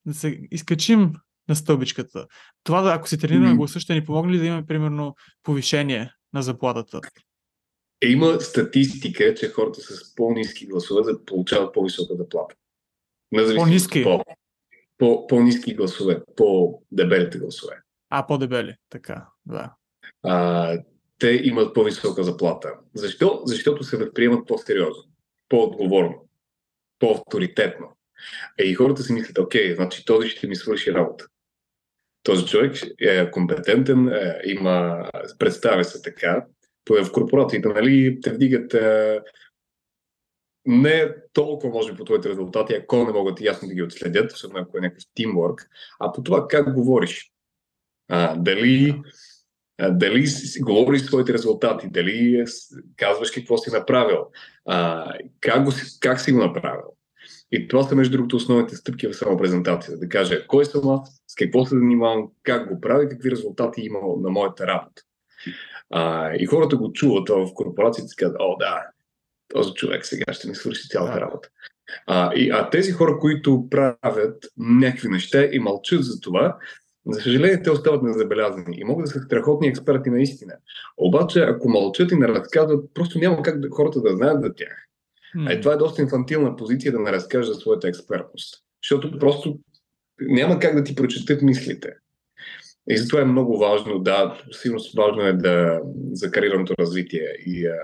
[0.05, 1.13] да се изкачим
[1.49, 2.27] на стълбичката?
[2.63, 3.57] Това, да, ако си тренираме mm-hmm.
[3.57, 6.99] гласа, ще ни помогне ли да имаме, примерно, повишение на заплатата?
[8.01, 12.55] Е, има статистика, че хората с по-низки гласове да получават по-висока заплата.
[13.55, 14.03] По-низки?
[14.03, 14.23] По,
[15.01, 17.81] по, по-низки гласове, по-дебелите гласове.
[18.09, 19.73] А, по-дебели, така, да.
[20.23, 20.77] А,
[21.19, 22.73] те имат по-висока заплата.
[22.93, 23.41] Защо?
[23.45, 25.03] Защото се възприемат по-сериозно,
[25.49, 26.25] по-отговорно,
[26.99, 27.97] по-авторитетно.
[28.59, 31.25] Е, и хората си мислят, окей, значи този ще ми свърши работа.
[32.23, 35.09] Този човек е компетентен, е, има,
[35.39, 36.45] представя се така,
[36.89, 39.19] в корпорациите, нали, те вдигат е,
[40.65, 44.59] не толкова, може би, по твоите резултати, ако не могат ясно да ги отследят, особено
[44.59, 45.67] ако е някакъв тимворк,
[45.99, 47.31] а по това как говориш.
[48.09, 49.01] А, дали,
[49.89, 50.25] дали
[50.61, 52.45] говориш своите резултати, дали
[52.95, 54.25] казваш какво си направил,
[54.65, 55.05] а,
[55.39, 56.85] как, го, как си го направил.
[57.51, 59.99] И това са, между другото, основните стъпки в самопрезентацията.
[59.99, 63.99] Да кажа кой съм аз, с какво се занимавам, как го правя, какви резултати има
[64.21, 65.01] на моята работа.
[65.89, 68.83] А, и хората го чуват в корпорациите и казват, о да,
[69.53, 71.21] този човек сега ще ми свърши цялата да.
[71.21, 71.49] работа.
[72.07, 76.57] А, и, а тези хора, които правят някакви неща и мълчат за това,
[77.07, 80.53] за съжаление, те остават незабелязани и могат да са страхотни експерти наистина.
[80.97, 84.87] Обаче, ако мълчат и не разказват, просто няма как да, хората да знаят за тях.
[85.35, 85.49] Mm.
[85.49, 88.63] А и това е доста инфантилна позиция да не разкажа своята експертност.
[88.83, 89.59] Защото просто
[90.21, 91.93] няма как да ти прочетат мислите.
[92.89, 95.79] И затова е много важно, да, сигурно важно е да,
[96.11, 97.77] за кариерното развитие и а,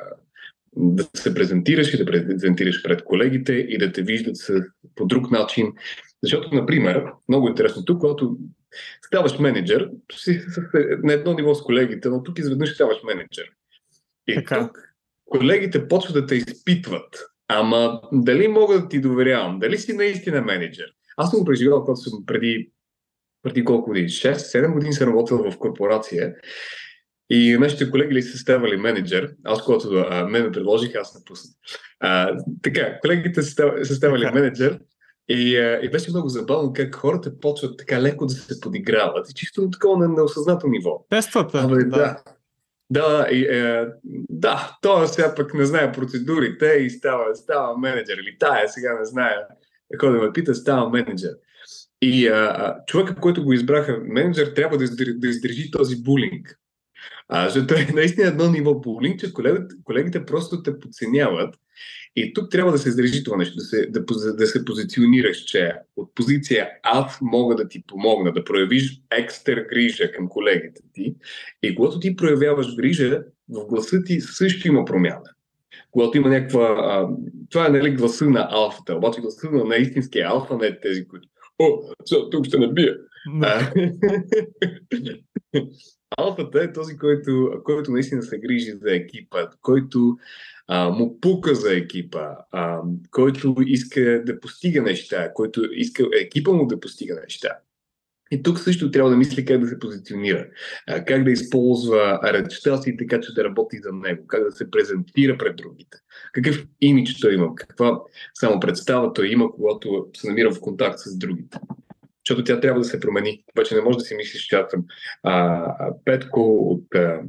[0.78, 4.62] да се презентираш и да презентираш пред колегите и да те виждат с,
[4.96, 5.74] по друг начин.
[6.24, 8.38] Защото, например, много интересно тук, когато
[9.06, 10.42] ставаш менеджер, си
[11.04, 13.46] на едно ниво с колегите, но тук изведнъж ставаш менеджер.
[14.28, 14.60] И така.
[14.60, 14.78] тук
[15.26, 17.26] колегите почват да те изпитват.
[17.48, 19.60] Ама дали мога да ти доверявам?
[19.60, 20.94] Дали си наистина менеджер?
[21.18, 22.70] Аз съм преживял, когато съм преди
[23.44, 24.10] преди колко години?
[24.10, 26.36] 6-7 години съм работил в корпорация
[27.30, 29.34] и нашите колеги ли са ставали менеджер.
[29.44, 31.56] Аз, когато а, мен ме предложих, аз напуснах.
[32.00, 34.80] А, така, колегите са ставали менеджер
[35.30, 39.30] и, а, и беше много забавно как хората почват така леко да се подиграват.
[39.30, 41.06] И чисто на такова на неосъзнато ниво.
[41.10, 41.60] Тествата.
[41.60, 41.84] Абе, да.
[41.84, 42.18] да.
[42.90, 43.88] Да, и, е,
[44.30, 48.18] да, той сега пък не знае процедурите и става, става менеджер.
[48.18, 49.36] Или тая сега не знае,
[49.96, 51.32] ако да ме пита, става менеджер.
[52.02, 56.60] И а, човека, който го избраха менеджер, трябва да, издържи, да издържи този булинг.
[57.30, 61.56] А, защото е наистина едно ниво булинг, че колегите, колегите просто те подценяват.
[62.16, 65.74] И тук трябва да се издържи това нещо, да се, да, да се позиционираш, че
[65.96, 71.16] от позиция аз мога да ти помогна, да проявиш екстра грижа към колегите ти.
[71.64, 75.30] И когато ти проявяваш грижа, в гласа ти също има промяна.
[75.92, 76.64] Когато има някаква...
[76.64, 77.10] А,
[77.50, 81.28] това е нали, гласа на алфата, обаче гласа на истинския алфа не е тези, които
[81.60, 81.82] О,
[82.32, 82.98] тук ще набия.
[86.18, 90.18] Алфата е този, който, който наистина се грижи за екипа, който
[90.68, 96.68] а, му пука за екипа, а, който иска да постига неща, който иска екипа му
[96.68, 97.50] да постига неща.
[98.32, 100.48] И тук също трябва да мисли как да се позиционира,
[101.08, 105.38] как да използва речта си така, че да работи за него, как да се презентира
[105.38, 105.98] пред другите,
[106.34, 108.02] какъв имидж той има, каква
[108.34, 111.60] само представа той има, когато се намира в контакт с другите.
[112.28, 113.44] Защото тя трябва да се промени.
[113.52, 114.86] Обаче не може да си мислиш, че аз съм
[115.24, 117.22] а, Петко от а,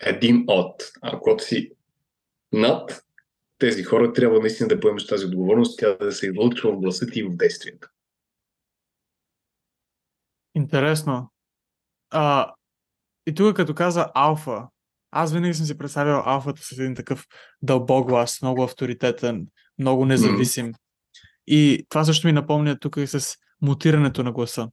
[0.00, 0.82] един от.
[1.02, 1.72] А когато си
[2.52, 3.04] над
[3.58, 7.20] тези хора, трябва наистина да поемеш тази отговорност, тя да се излъчва в гласа ти
[7.20, 7.88] и в действията.
[10.54, 11.30] Интересно.
[12.10, 12.54] А,
[13.26, 14.68] и тук като каза алфа,
[15.10, 17.26] аз винаги съм си представял алфата с един такъв
[17.62, 19.46] дълбок глас, много авторитетен,
[19.78, 20.72] много независим.
[20.72, 20.76] Mm.
[21.46, 24.68] И това също ми напомня тук и с мутирането на гласа.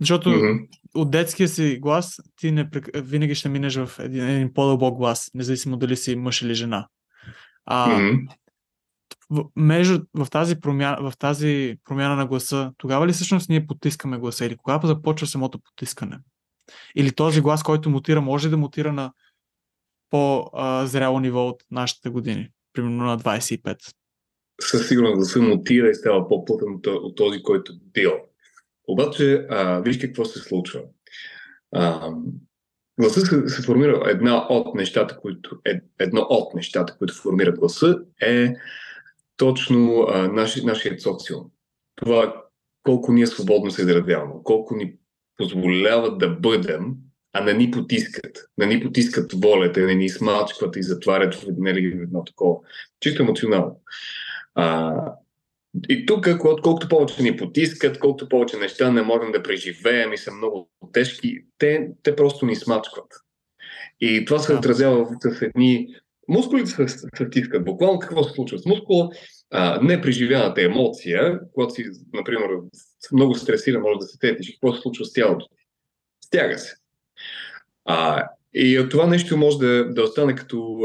[0.00, 0.68] Защото mm-hmm.
[0.94, 5.76] от детския си глас ти не, винаги ще минеш в един, един по-дълбок глас, независимо
[5.76, 6.88] дали си мъж или жена.
[7.64, 8.28] А, mm-hmm.
[9.30, 14.18] в, между, в, тази промяна, в тази промяна на гласа, тогава ли всъщност ние потискаме
[14.18, 16.18] гласа или кога започва самото потискане?
[16.94, 19.12] Или този глас, който мутира, може да мутира на
[20.10, 23.76] по-зряло ниво от нашите години, примерно на 25?
[24.60, 28.12] Със сигурност да се мутира и става по-плътен от този, който бил.
[28.88, 30.82] Обаче, а, виж какво се случва.
[31.72, 32.10] А,
[33.00, 37.98] гласа се, се формира една от нещата, които, е, едно от нещата, които формират гласа
[38.22, 38.54] е
[39.36, 41.44] точно а, наши, нашият социум.
[41.94, 42.42] Това
[42.82, 44.94] колко ние свободно се изразяваме, колко ни
[45.36, 46.94] позволяват да бъдем,
[47.32, 48.38] а не ни потискат.
[48.58, 52.56] Не ни потискат волята, не ни смачкват и затварят в едно такова.
[53.00, 53.80] Чисто емоционално.
[54.56, 54.94] А,
[55.88, 60.32] и тук, колкото повече ни потискат, колкото повече неща не можем да преживеем и са
[60.32, 63.06] много тежки, те, те просто ни смачкват.
[64.00, 65.88] И това се отразява в едни...
[66.28, 67.64] Мускулите се, се стискат.
[67.64, 69.08] Буквално какво се случва с мускула?
[69.50, 72.48] А, непреживяната емоция, когато си, например,
[73.12, 74.52] много стресиран, може да се тетиш.
[74.52, 75.66] Какво се случва с тялото ти?
[76.24, 76.74] Стяга се.
[77.84, 80.78] А, и това нещо може да, да остане като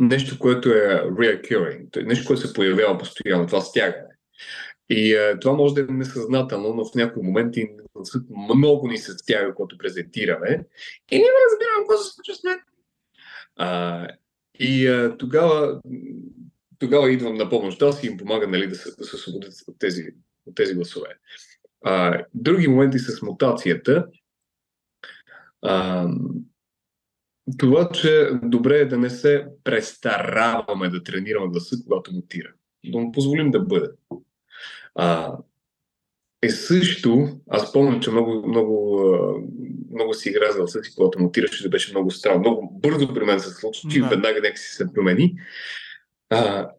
[0.00, 4.14] нещо, което е reoccurring, нещо, което се появява постоянно, това стягане.
[4.90, 7.68] И а, това може да е несъзнателно, но в някои моменти
[8.54, 10.64] много ни се стяга, когато презентираме
[11.10, 12.58] и ние разбираме какво се случва с мен.
[13.56, 14.08] А,
[14.60, 15.80] и а, тогава,
[16.78, 20.06] тогава идвам на помощ аз им помага нали, да се, да освободят от тези,
[20.46, 21.08] от тези гласове.
[21.84, 24.06] А, други моменти с мутацията.
[25.62, 26.08] А,
[27.58, 32.52] това, че добре е да не се престараваме да тренираме гласа, когато мутира.
[32.84, 33.88] Да му позволим да бъде.
[34.94, 35.36] А,
[36.42, 39.02] е също, аз помня, че много, много,
[39.92, 42.40] много си игра за гласа си, когато мутираше, да беше много странно.
[42.40, 44.08] Много бързо при мен се случи, да.
[44.08, 45.34] веднага нека си се промени.
[46.30, 46.70] А,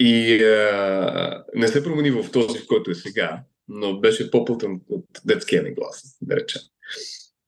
[0.00, 5.06] и а, не се промени в този, в който е сега, но беше по-плътен от
[5.24, 6.62] детския ми глас, да речем.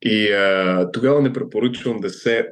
[0.02, 2.48] И а, тогава не препоръчвам да се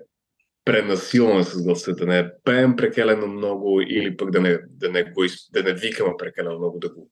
[0.65, 5.23] пренасилваме с гласа, да не пеем прекалено много или пък да не, да не, го,
[5.53, 7.11] да не викаме прекалено много, да го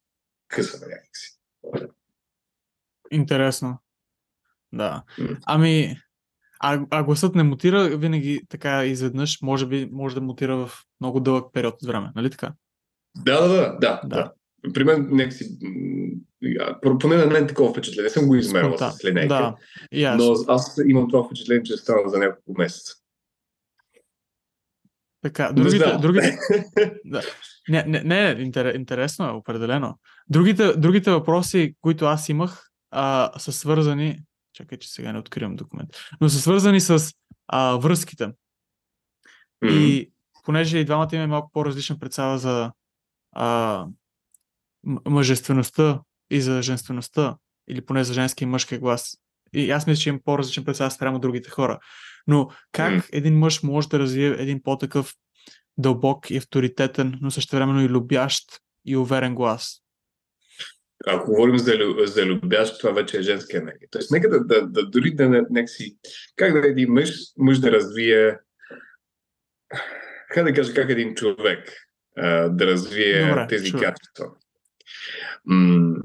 [0.49, 1.39] късаме някакси.
[3.11, 3.79] Интересно.
[4.73, 5.03] Да.
[5.47, 5.97] Ами,
[6.61, 10.71] а, а гласът не мутира винаги така изведнъж, може би може да мутира в
[11.01, 12.53] много дълъг период от време, нали така?
[13.17, 14.01] Да, да, да, да.
[14.05, 14.33] да.
[14.75, 15.59] При мен някакси
[17.01, 18.05] поне на мен такова впечатление.
[18.05, 19.29] Не съм го измервал с линейка.
[19.29, 19.57] Да,
[19.95, 20.17] yes.
[20.17, 22.95] но аз имам това впечатление, че става за няколко месеца.
[25.23, 25.87] Така, другите...
[25.87, 26.39] Не другите
[27.05, 27.23] да.
[27.69, 29.99] Не, не, не интер, интересно е, определено.
[30.29, 34.23] Другите, другите въпроси, които аз имах, а, са свързани...
[34.53, 35.91] Чакай, че сега не откривам документ.
[36.21, 37.13] Но са свързани с
[37.49, 38.25] а, връзките.
[38.25, 39.71] Mm-hmm.
[39.71, 40.13] И
[40.45, 42.73] понеже и двамата имаме малко по-различна представа за
[43.33, 43.87] а,
[44.85, 47.37] мъжествеността и за женствеността,
[47.69, 49.19] или поне за женски и мъжки глас.
[49.53, 51.79] И аз мисля, че имам по-различен представа спрямо другите хора.
[52.27, 55.15] Но как един мъж може да развие един по-такъв
[55.79, 58.45] дълбок и авторитетен, но също времено и любящ
[58.85, 59.83] и уверен глас?
[61.07, 61.73] Ако говорим за,
[62.05, 63.89] за любящ, това вече е женска енергия.
[63.91, 65.97] Тоест, нека да, да, да дори да не, си...
[66.37, 68.39] Как да е един мъж, мъж да развие...
[70.31, 71.73] Как да кажа, как един човек
[72.17, 73.89] а, да развие Добре, тези човек.
[73.89, 74.27] качества.
[75.45, 75.97] М-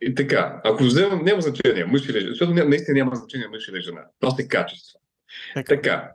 [0.00, 3.82] и така, ако вземем, няма значение, мъж или жена, защото наистина няма значение мъж или
[3.82, 4.04] жена.
[4.20, 5.00] Това са качества.
[5.54, 5.74] Така.
[5.74, 6.12] така.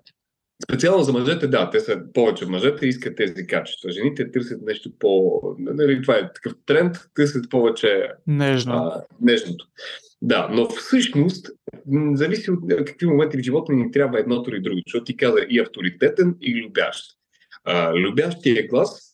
[0.63, 3.91] Специално за мъжете, да, те са повече мъжете искат тези качества.
[3.91, 5.41] Жените търсят нещо по...
[5.59, 8.73] Нали, това е такъв тренд, търсят повече Нежно.
[8.73, 9.65] а, нежното.
[10.21, 11.51] Да, но всъщност
[12.13, 15.59] зависи от какви моменти в живота ни трябва едното или другото, защото ти каза и
[15.59, 17.05] авторитетен, и любящ.
[17.63, 19.08] А, любящия глас,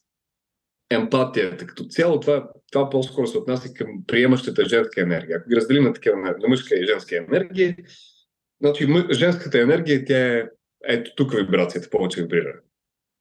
[0.90, 5.38] емпатията като цяло, това, това по-скоро се отнася към приемащата женска енергия.
[5.38, 7.76] Ако ги разделим на такива на, мъжка и женска енергия,
[8.62, 10.44] значи женската енергия, тя е
[10.88, 12.54] ето тук вибрацията повече вибрира.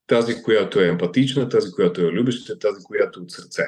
[0.07, 3.63] Тази, която е емпатична, тази, която е любеща, тази, която е от сърце.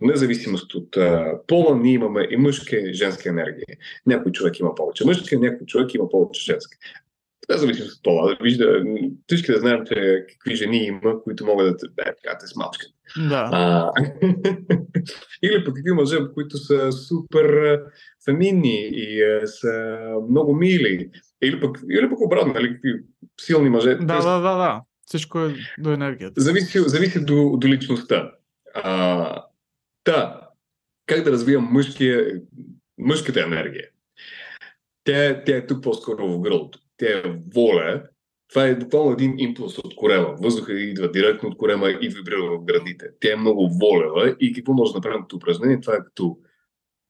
[0.00, 3.66] Независимост от а, пола, ние имаме и мъжка и женска енергия.
[4.06, 6.78] Някой човек има повече мъжка, някой човек има повече женска.
[7.50, 8.36] Независимо от пола.
[8.42, 8.84] Вижда,
[9.26, 12.90] всички да знаем, че какви жени има, които могат да те, да, така, те смачкат.
[13.28, 13.48] Да.
[13.52, 13.92] А,
[15.42, 17.78] или пък какви мъже, които са супер
[18.24, 19.98] феминни и а, са
[20.30, 21.10] много мили
[21.42, 22.92] или пък, или пък обратно, нали, какви
[23.40, 23.94] силни мъже.
[23.94, 24.82] Да, да, да, да.
[25.06, 26.40] Всичко е до енергията.
[26.40, 28.32] Зависи, зависи до, до личността.
[28.74, 29.44] А,
[30.04, 30.40] да,
[31.06, 32.40] как да развием мъжкия,
[32.98, 33.88] мъжката енергия?
[35.04, 36.78] Тя, тя е тук по-скоро в грълото.
[37.00, 37.22] Тя
[37.54, 38.02] воля,
[38.48, 40.34] Това е буквално един импулс от корема.
[40.40, 43.06] Въздухът идва директно от корема и вибрира в градите.
[43.20, 45.80] Тя е много волева и какво може да направим като упражнение?
[45.80, 46.38] Това е като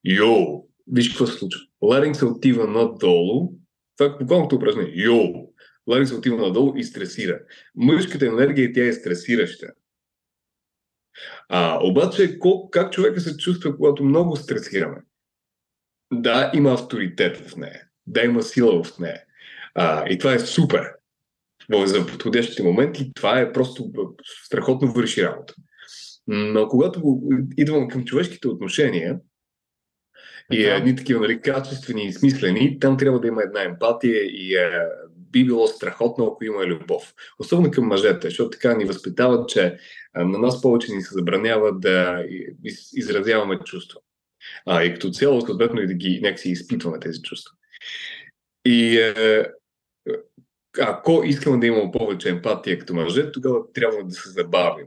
[0.05, 0.69] йоу.
[0.87, 1.61] Виж какво се случва.
[1.83, 3.53] Ларинг се отива надолу.
[3.97, 4.93] Това е буквално като упражнение.
[4.95, 5.53] Йоу.
[5.89, 7.41] Ларинг се отива надолу и стресира.
[7.75, 9.67] Мъжката енергия тя е стресираща.
[11.49, 14.99] А, обаче, колко, как човека се чувства, когато много стресираме?
[16.13, 17.83] Да, има авторитет в нея.
[18.07, 19.23] Да, има сила в нея.
[19.75, 20.93] А, и това е супер.
[21.85, 23.93] За подходящите моменти това е просто
[24.45, 25.55] страхотно върши работа.
[26.27, 27.21] Но когато
[27.57, 29.19] идвам към човешките отношения,
[30.53, 34.55] и е, едни такива нали, качествени и смислени, там трябва да има една емпатия и
[34.55, 34.71] е,
[35.17, 37.15] би било страхотно, ако има любов.
[37.39, 39.77] Особено към мъжете, защото така ни възпитават, че
[40.15, 42.25] на нас повече ни се забранява да
[42.97, 44.01] изразяваме чувства.
[44.67, 47.53] А, и като цяло, съответно, и да ги някакси изпитваме тези чувства.
[48.65, 49.47] И е,
[50.81, 54.87] ако искаме да имаме повече емпатия като мъже, тогава трябва да се забавим.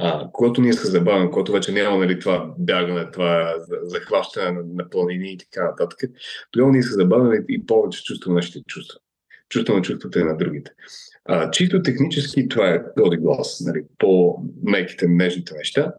[0.00, 4.90] А, когато ние се забавим, когато вече няма нали, това бягане, това захващане на, на
[4.90, 6.10] планини и така нататък,
[6.50, 9.00] тогава ние се забавяме и повече чувстваме нашите чувства.
[9.48, 10.70] Чувстваме чувствата на другите.
[11.24, 13.62] А, чисто технически това е този глас.
[13.66, 15.92] Нали, по-меките, нежните неща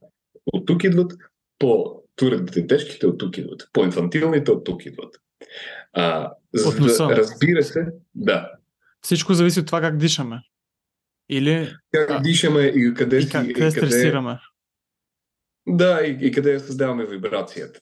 [0.54, 1.14] от тук идват,
[1.60, 5.16] по-твърдите, тежките от тук идват, по-инфантилните от тук идват.
[5.94, 8.52] А, за, разбира се, да.
[9.02, 10.42] Всичко зависи от това как дишаме.
[11.30, 11.76] Или...
[11.92, 14.40] Как а, дишаме и къде, и как, и къде стресираме.
[15.68, 17.80] Да, и, и къде създаваме вибрацията.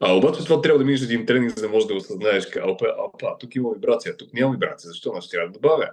[0.00, 3.38] А обаче това трябва да минеш един тренинг, за да можеш да осъзнаеш, опа, опа,
[3.38, 5.90] тук има вибрация, тук няма вибрация, защо не ще трябва да добавя?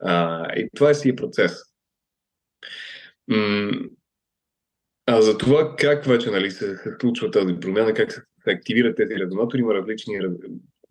[0.00, 1.52] А, и това е си е процес.
[3.28, 3.88] М-
[5.06, 9.14] а за това как вече нали, се, случва тази промяна, как се, се активират тези
[9.14, 10.20] резонатори, има различни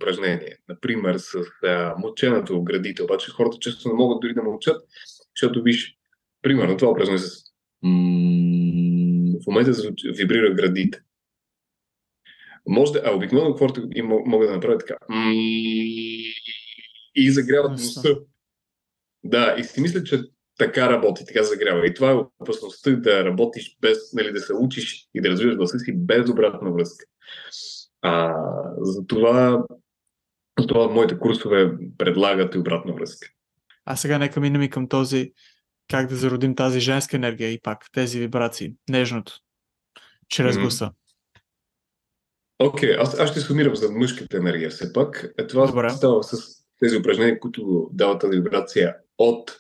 [0.02, 0.58] упражнения.
[0.70, 1.34] Например, с
[1.64, 3.04] а, мълченото в градите.
[3.04, 4.82] Обаче хората често не могат дори да мълчат,
[5.36, 5.98] защото виж,
[6.42, 7.52] примерно това упражнение с
[9.44, 9.72] в момента
[10.18, 11.02] вибрира градите.
[12.68, 13.82] Може да, а обикновено хората
[14.26, 14.96] могат да направят така
[17.16, 18.16] и загряват носа.
[19.24, 20.22] Да, и си мисля, че
[20.58, 21.88] така работи, така загрява.
[21.88, 25.80] И това е опасността да работиш без, нали, да се учиш и да развиваш гласа
[25.80, 27.06] си без обратна връзка.
[28.02, 28.36] А,
[28.82, 29.64] затова,
[30.62, 33.28] затова моите курсове предлагат и обратна връзка.
[33.86, 35.34] А сега нека минем и към този
[35.92, 39.34] как да зародим тази женска енергия и пак тези вибрации, нежното,
[40.30, 40.92] чрез гласа.
[42.60, 45.34] Окей, okay, аз, аз ще сумирам за мъжката енергия все пак.
[45.38, 45.90] Е, това Добре.
[45.90, 49.58] става с тези упражнения, които дават тази вибрация от,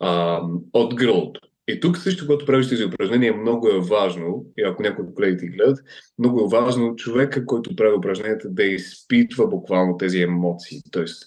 [0.00, 1.40] а, от гърлото.
[1.68, 5.46] И тук също, когато правиш тези упражнения, много е важно, и ако някои от колегите
[5.46, 5.78] гледат,
[6.18, 10.80] много е важно човека, който прави упражненията, да изпитва буквално тези емоции.
[10.90, 11.22] Тоест,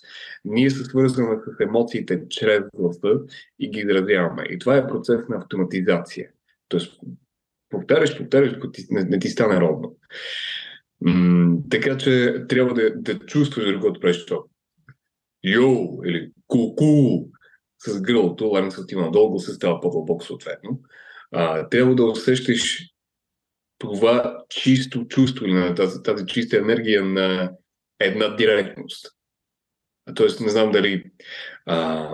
[0.45, 3.19] ние се свързваме с емоциите чрез гласа
[3.59, 4.43] и ги изразяваме.
[4.49, 6.29] И това е процес на автоматизация.
[6.67, 6.99] Тоест,
[7.69, 9.95] повтаряш, повтаряш, докато не, не ти стане ровно.
[11.01, 14.41] М- така че трябва да, да чувстваш, когато правиш това.
[15.43, 17.29] Йоу, или ку-ку,
[17.85, 18.01] с
[18.41, 20.79] ларинг се отива надолу, се става по-дълбоко съответно.
[21.31, 22.91] А, трябва да усещаш
[23.77, 27.51] това чисто чувство на тази, тази чиста енергия на
[27.99, 29.07] една директност.
[30.15, 31.03] Тоест, не знам дали
[31.65, 32.09] а,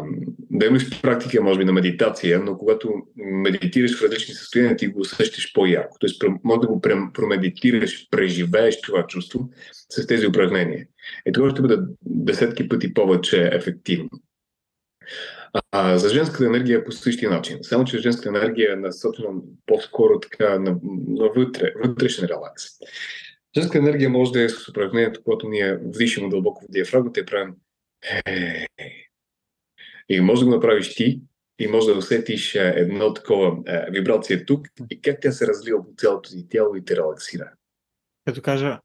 [0.52, 5.00] да имаш практика, може би, на медитация, но когато медитираш в различни състояния, ти го
[5.00, 5.98] усещаш по-ярко.
[6.00, 6.82] Тоест, може да го
[7.14, 9.50] промедитираш, преживееш това чувство
[9.90, 10.88] с тези упражнения.
[11.26, 14.10] И това ще бъде десетки пъти повече ефективно.
[15.72, 17.58] А, за женската енергия е по същия начин.
[17.62, 19.30] Само, че женската енергия е насочена
[19.66, 20.72] по-скоро така на,
[21.08, 22.64] на вътре, вътрешен релакс.
[23.58, 27.54] Женска енергия може да е с упражнението, когато ние вдишаме дълбоко в диафрагмата и правим
[30.10, 31.22] и може да го направиш ти,
[31.60, 35.92] и може да усетиш едно такова е, вибрация тук и как тя се разлива по
[35.98, 37.52] цялото ти тяло и те релаксира.
[38.26, 38.80] Като кажа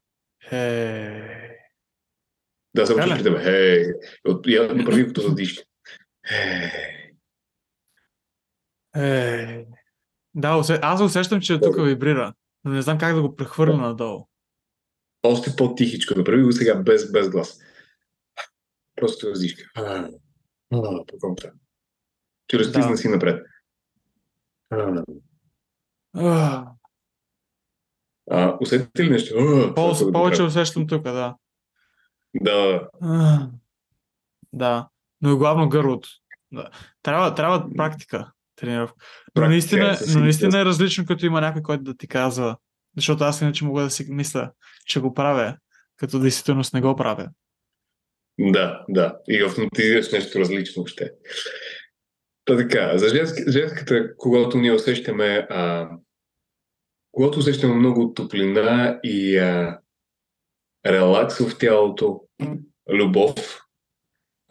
[0.51, 1.59] е...
[2.75, 3.87] Да, само че питаме, хей,
[4.75, 5.63] направи като задишка.
[8.95, 9.65] Е...
[10.35, 10.79] Да, усе...
[10.81, 14.27] аз усещам, че тук вибрира, но не знам как да го прехвърля надолу.
[15.23, 17.59] Още по-тихичко, направи го сега без, без глас.
[18.95, 19.63] Просто въздишка.
[20.69, 21.51] По компта.
[22.47, 22.97] Че разтисна да.
[22.97, 23.45] си напред.
[28.31, 29.35] А, усетите ли нещо?
[29.75, 31.35] По- повече да усещам тук, да.
[32.41, 32.89] Да.
[34.53, 34.89] Да.
[35.23, 36.09] Но и главно гърлото.
[36.51, 36.69] Да.
[37.03, 39.05] Трябва, трябва практика, тренировка.
[39.35, 42.57] Но наистина, но наистина е различно, като има някой, който да ти казва.
[42.95, 44.51] Защото аз иначе мога да си мисля,
[44.85, 45.57] че го правя,
[45.97, 47.29] като действителност не го правя.
[48.39, 49.17] Да, да.
[49.27, 51.11] И автоматизираш нещо различно въобще.
[52.45, 55.89] Та така, за женск, женската, когато ние усещаме, а,
[57.11, 59.79] когато усещаме много топлина и а,
[60.85, 62.21] релакс в тялото,
[62.89, 63.63] любов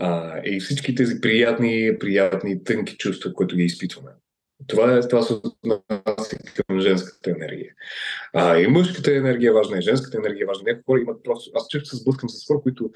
[0.02, 4.10] а, и всички тези приятни, приятни, тънки чувства, които ги изпитваме.
[4.66, 7.74] Това, е, това се отнася към женската енергия.
[8.32, 10.64] А, и мъжката енергия е важна, и женската енергия е важна.
[10.66, 11.50] Някои хора имат просто...
[11.54, 12.90] Аз често се сблъскам с хора, които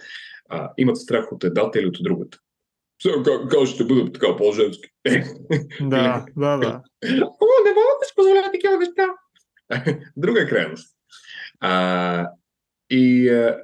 [0.49, 2.39] а, имат страх от едната или от другата.
[3.25, 4.89] Как, как ще бъда така по-женски?
[5.81, 6.83] Да, да, да.
[7.05, 9.09] О, не мога да си позволя такива неща.
[10.17, 10.97] Друга крайност.
[11.61, 12.29] А,
[12.91, 13.59] и а,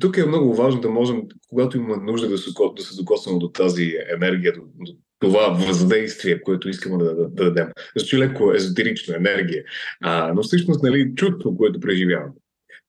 [0.00, 3.48] тук е много важно да можем, когато имаме нужда да се, да се докоснем до
[3.48, 7.68] тази енергия, до, до това въздействие, което искаме да, да, да дадем.
[7.96, 9.64] Звучи леко езотерично, енергия.
[10.02, 12.32] А, но всъщност, нали, чувство, което преживяваме.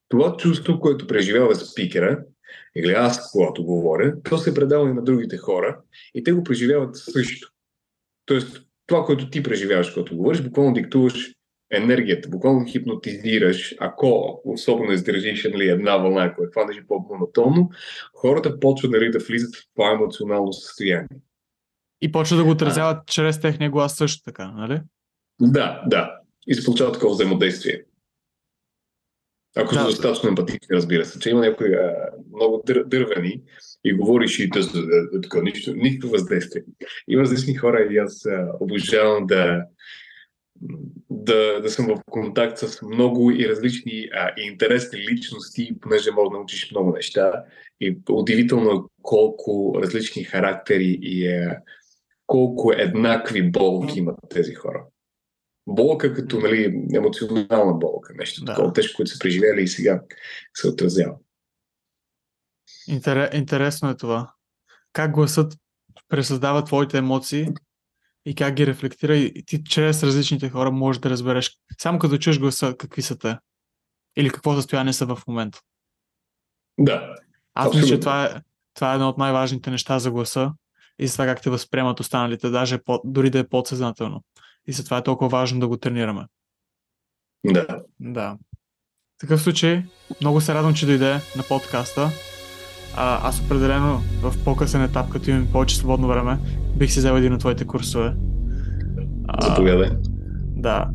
[0.08, 2.18] Това чувство, което преживява спикера,
[2.76, 5.80] или аз, когато говоря, то се предава и на другите хора
[6.14, 7.50] и те го преживяват също.
[8.26, 11.34] Тоест, това, което ти преживяваш, когато говориш, буквално диктуваш
[11.70, 17.70] енергията, буквално хипнотизираш, ако особено издържиш нали, една вълна, ако е хванеш по-монотонно,
[18.14, 21.08] хората почват нали, да влизат в това емоционално състояние.
[22.02, 23.04] И почва да го отразяват а.
[23.06, 24.80] чрез техния глас също така, нали?
[25.40, 26.20] Да, да.
[26.46, 27.82] И се получава такова взаимодействие.
[29.56, 33.42] Ако да, са достатъчно емпатични, разбира се, че има някои а, много дър, дървени
[33.84, 34.60] и говориш и да,
[35.22, 36.62] така, нищо, нищо въздействие.
[37.08, 39.64] Има различни хора и аз а, обожавам да,
[41.10, 46.30] да, да съм в контакт с много и различни а, и интересни личности, понеже може
[46.30, 47.44] да научиш много неща.
[47.80, 51.58] И удивително колко различни характери и е,
[52.26, 54.84] колко еднакви болки имат тези хора.
[55.66, 58.54] Болка като нали, емоционална болка, нещо да.
[58.54, 60.02] такова тежко, което са преживели и сега
[60.54, 61.16] се отразява.
[62.88, 63.30] Интер...
[63.34, 64.32] Интересно е това.
[64.92, 65.54] Как гласът
[66.08, 67.48] пресъздава твоите емоции
[68.24, 72.38] и как ги рефлектира и ти чрез различните хора можеш да разбереш само като чуеш
[72.38, 73.38] гласа какви са те
[74.16, 75.60] или какво състояние са в момента.
[76.78, 77.14] Да.
[77.54, 78.42] Аз мисля, че това е,
[78.74, 80.52] това е едно от най-важните неща за гласа
[80.98, 84.24] и за това как те възприемат останалите, даже по, дори да е подсъзнателно.
[84.66, 86.26] И затова е толкова важно да го тренираме.
[87.46, 87.82] Да.
[88.00, 88.38] Да.
[89.16, 89.84] В такъв случай,
[90.20, 92.10] много се радвам, че дойде на подкаста.
[92.96, 96.38] А, аз определено в по-късен етап, като имам повече свободно време,
[96.76, 98.14] бих си взел един от твоите курсове.
[99.42, 99.90] Заповядай.
[100.56, 100.88] Да.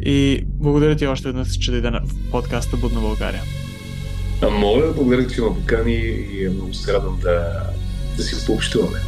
[0.00, 3.42] И благодаря ти още веднъж, че дойде в подкаста Будна България.
[4.42, 5.92] А моля, благодаря, че ме покани
[6.32, 7.62] и много се радвам да,
[8.16, 8.98] да си пообщуваме.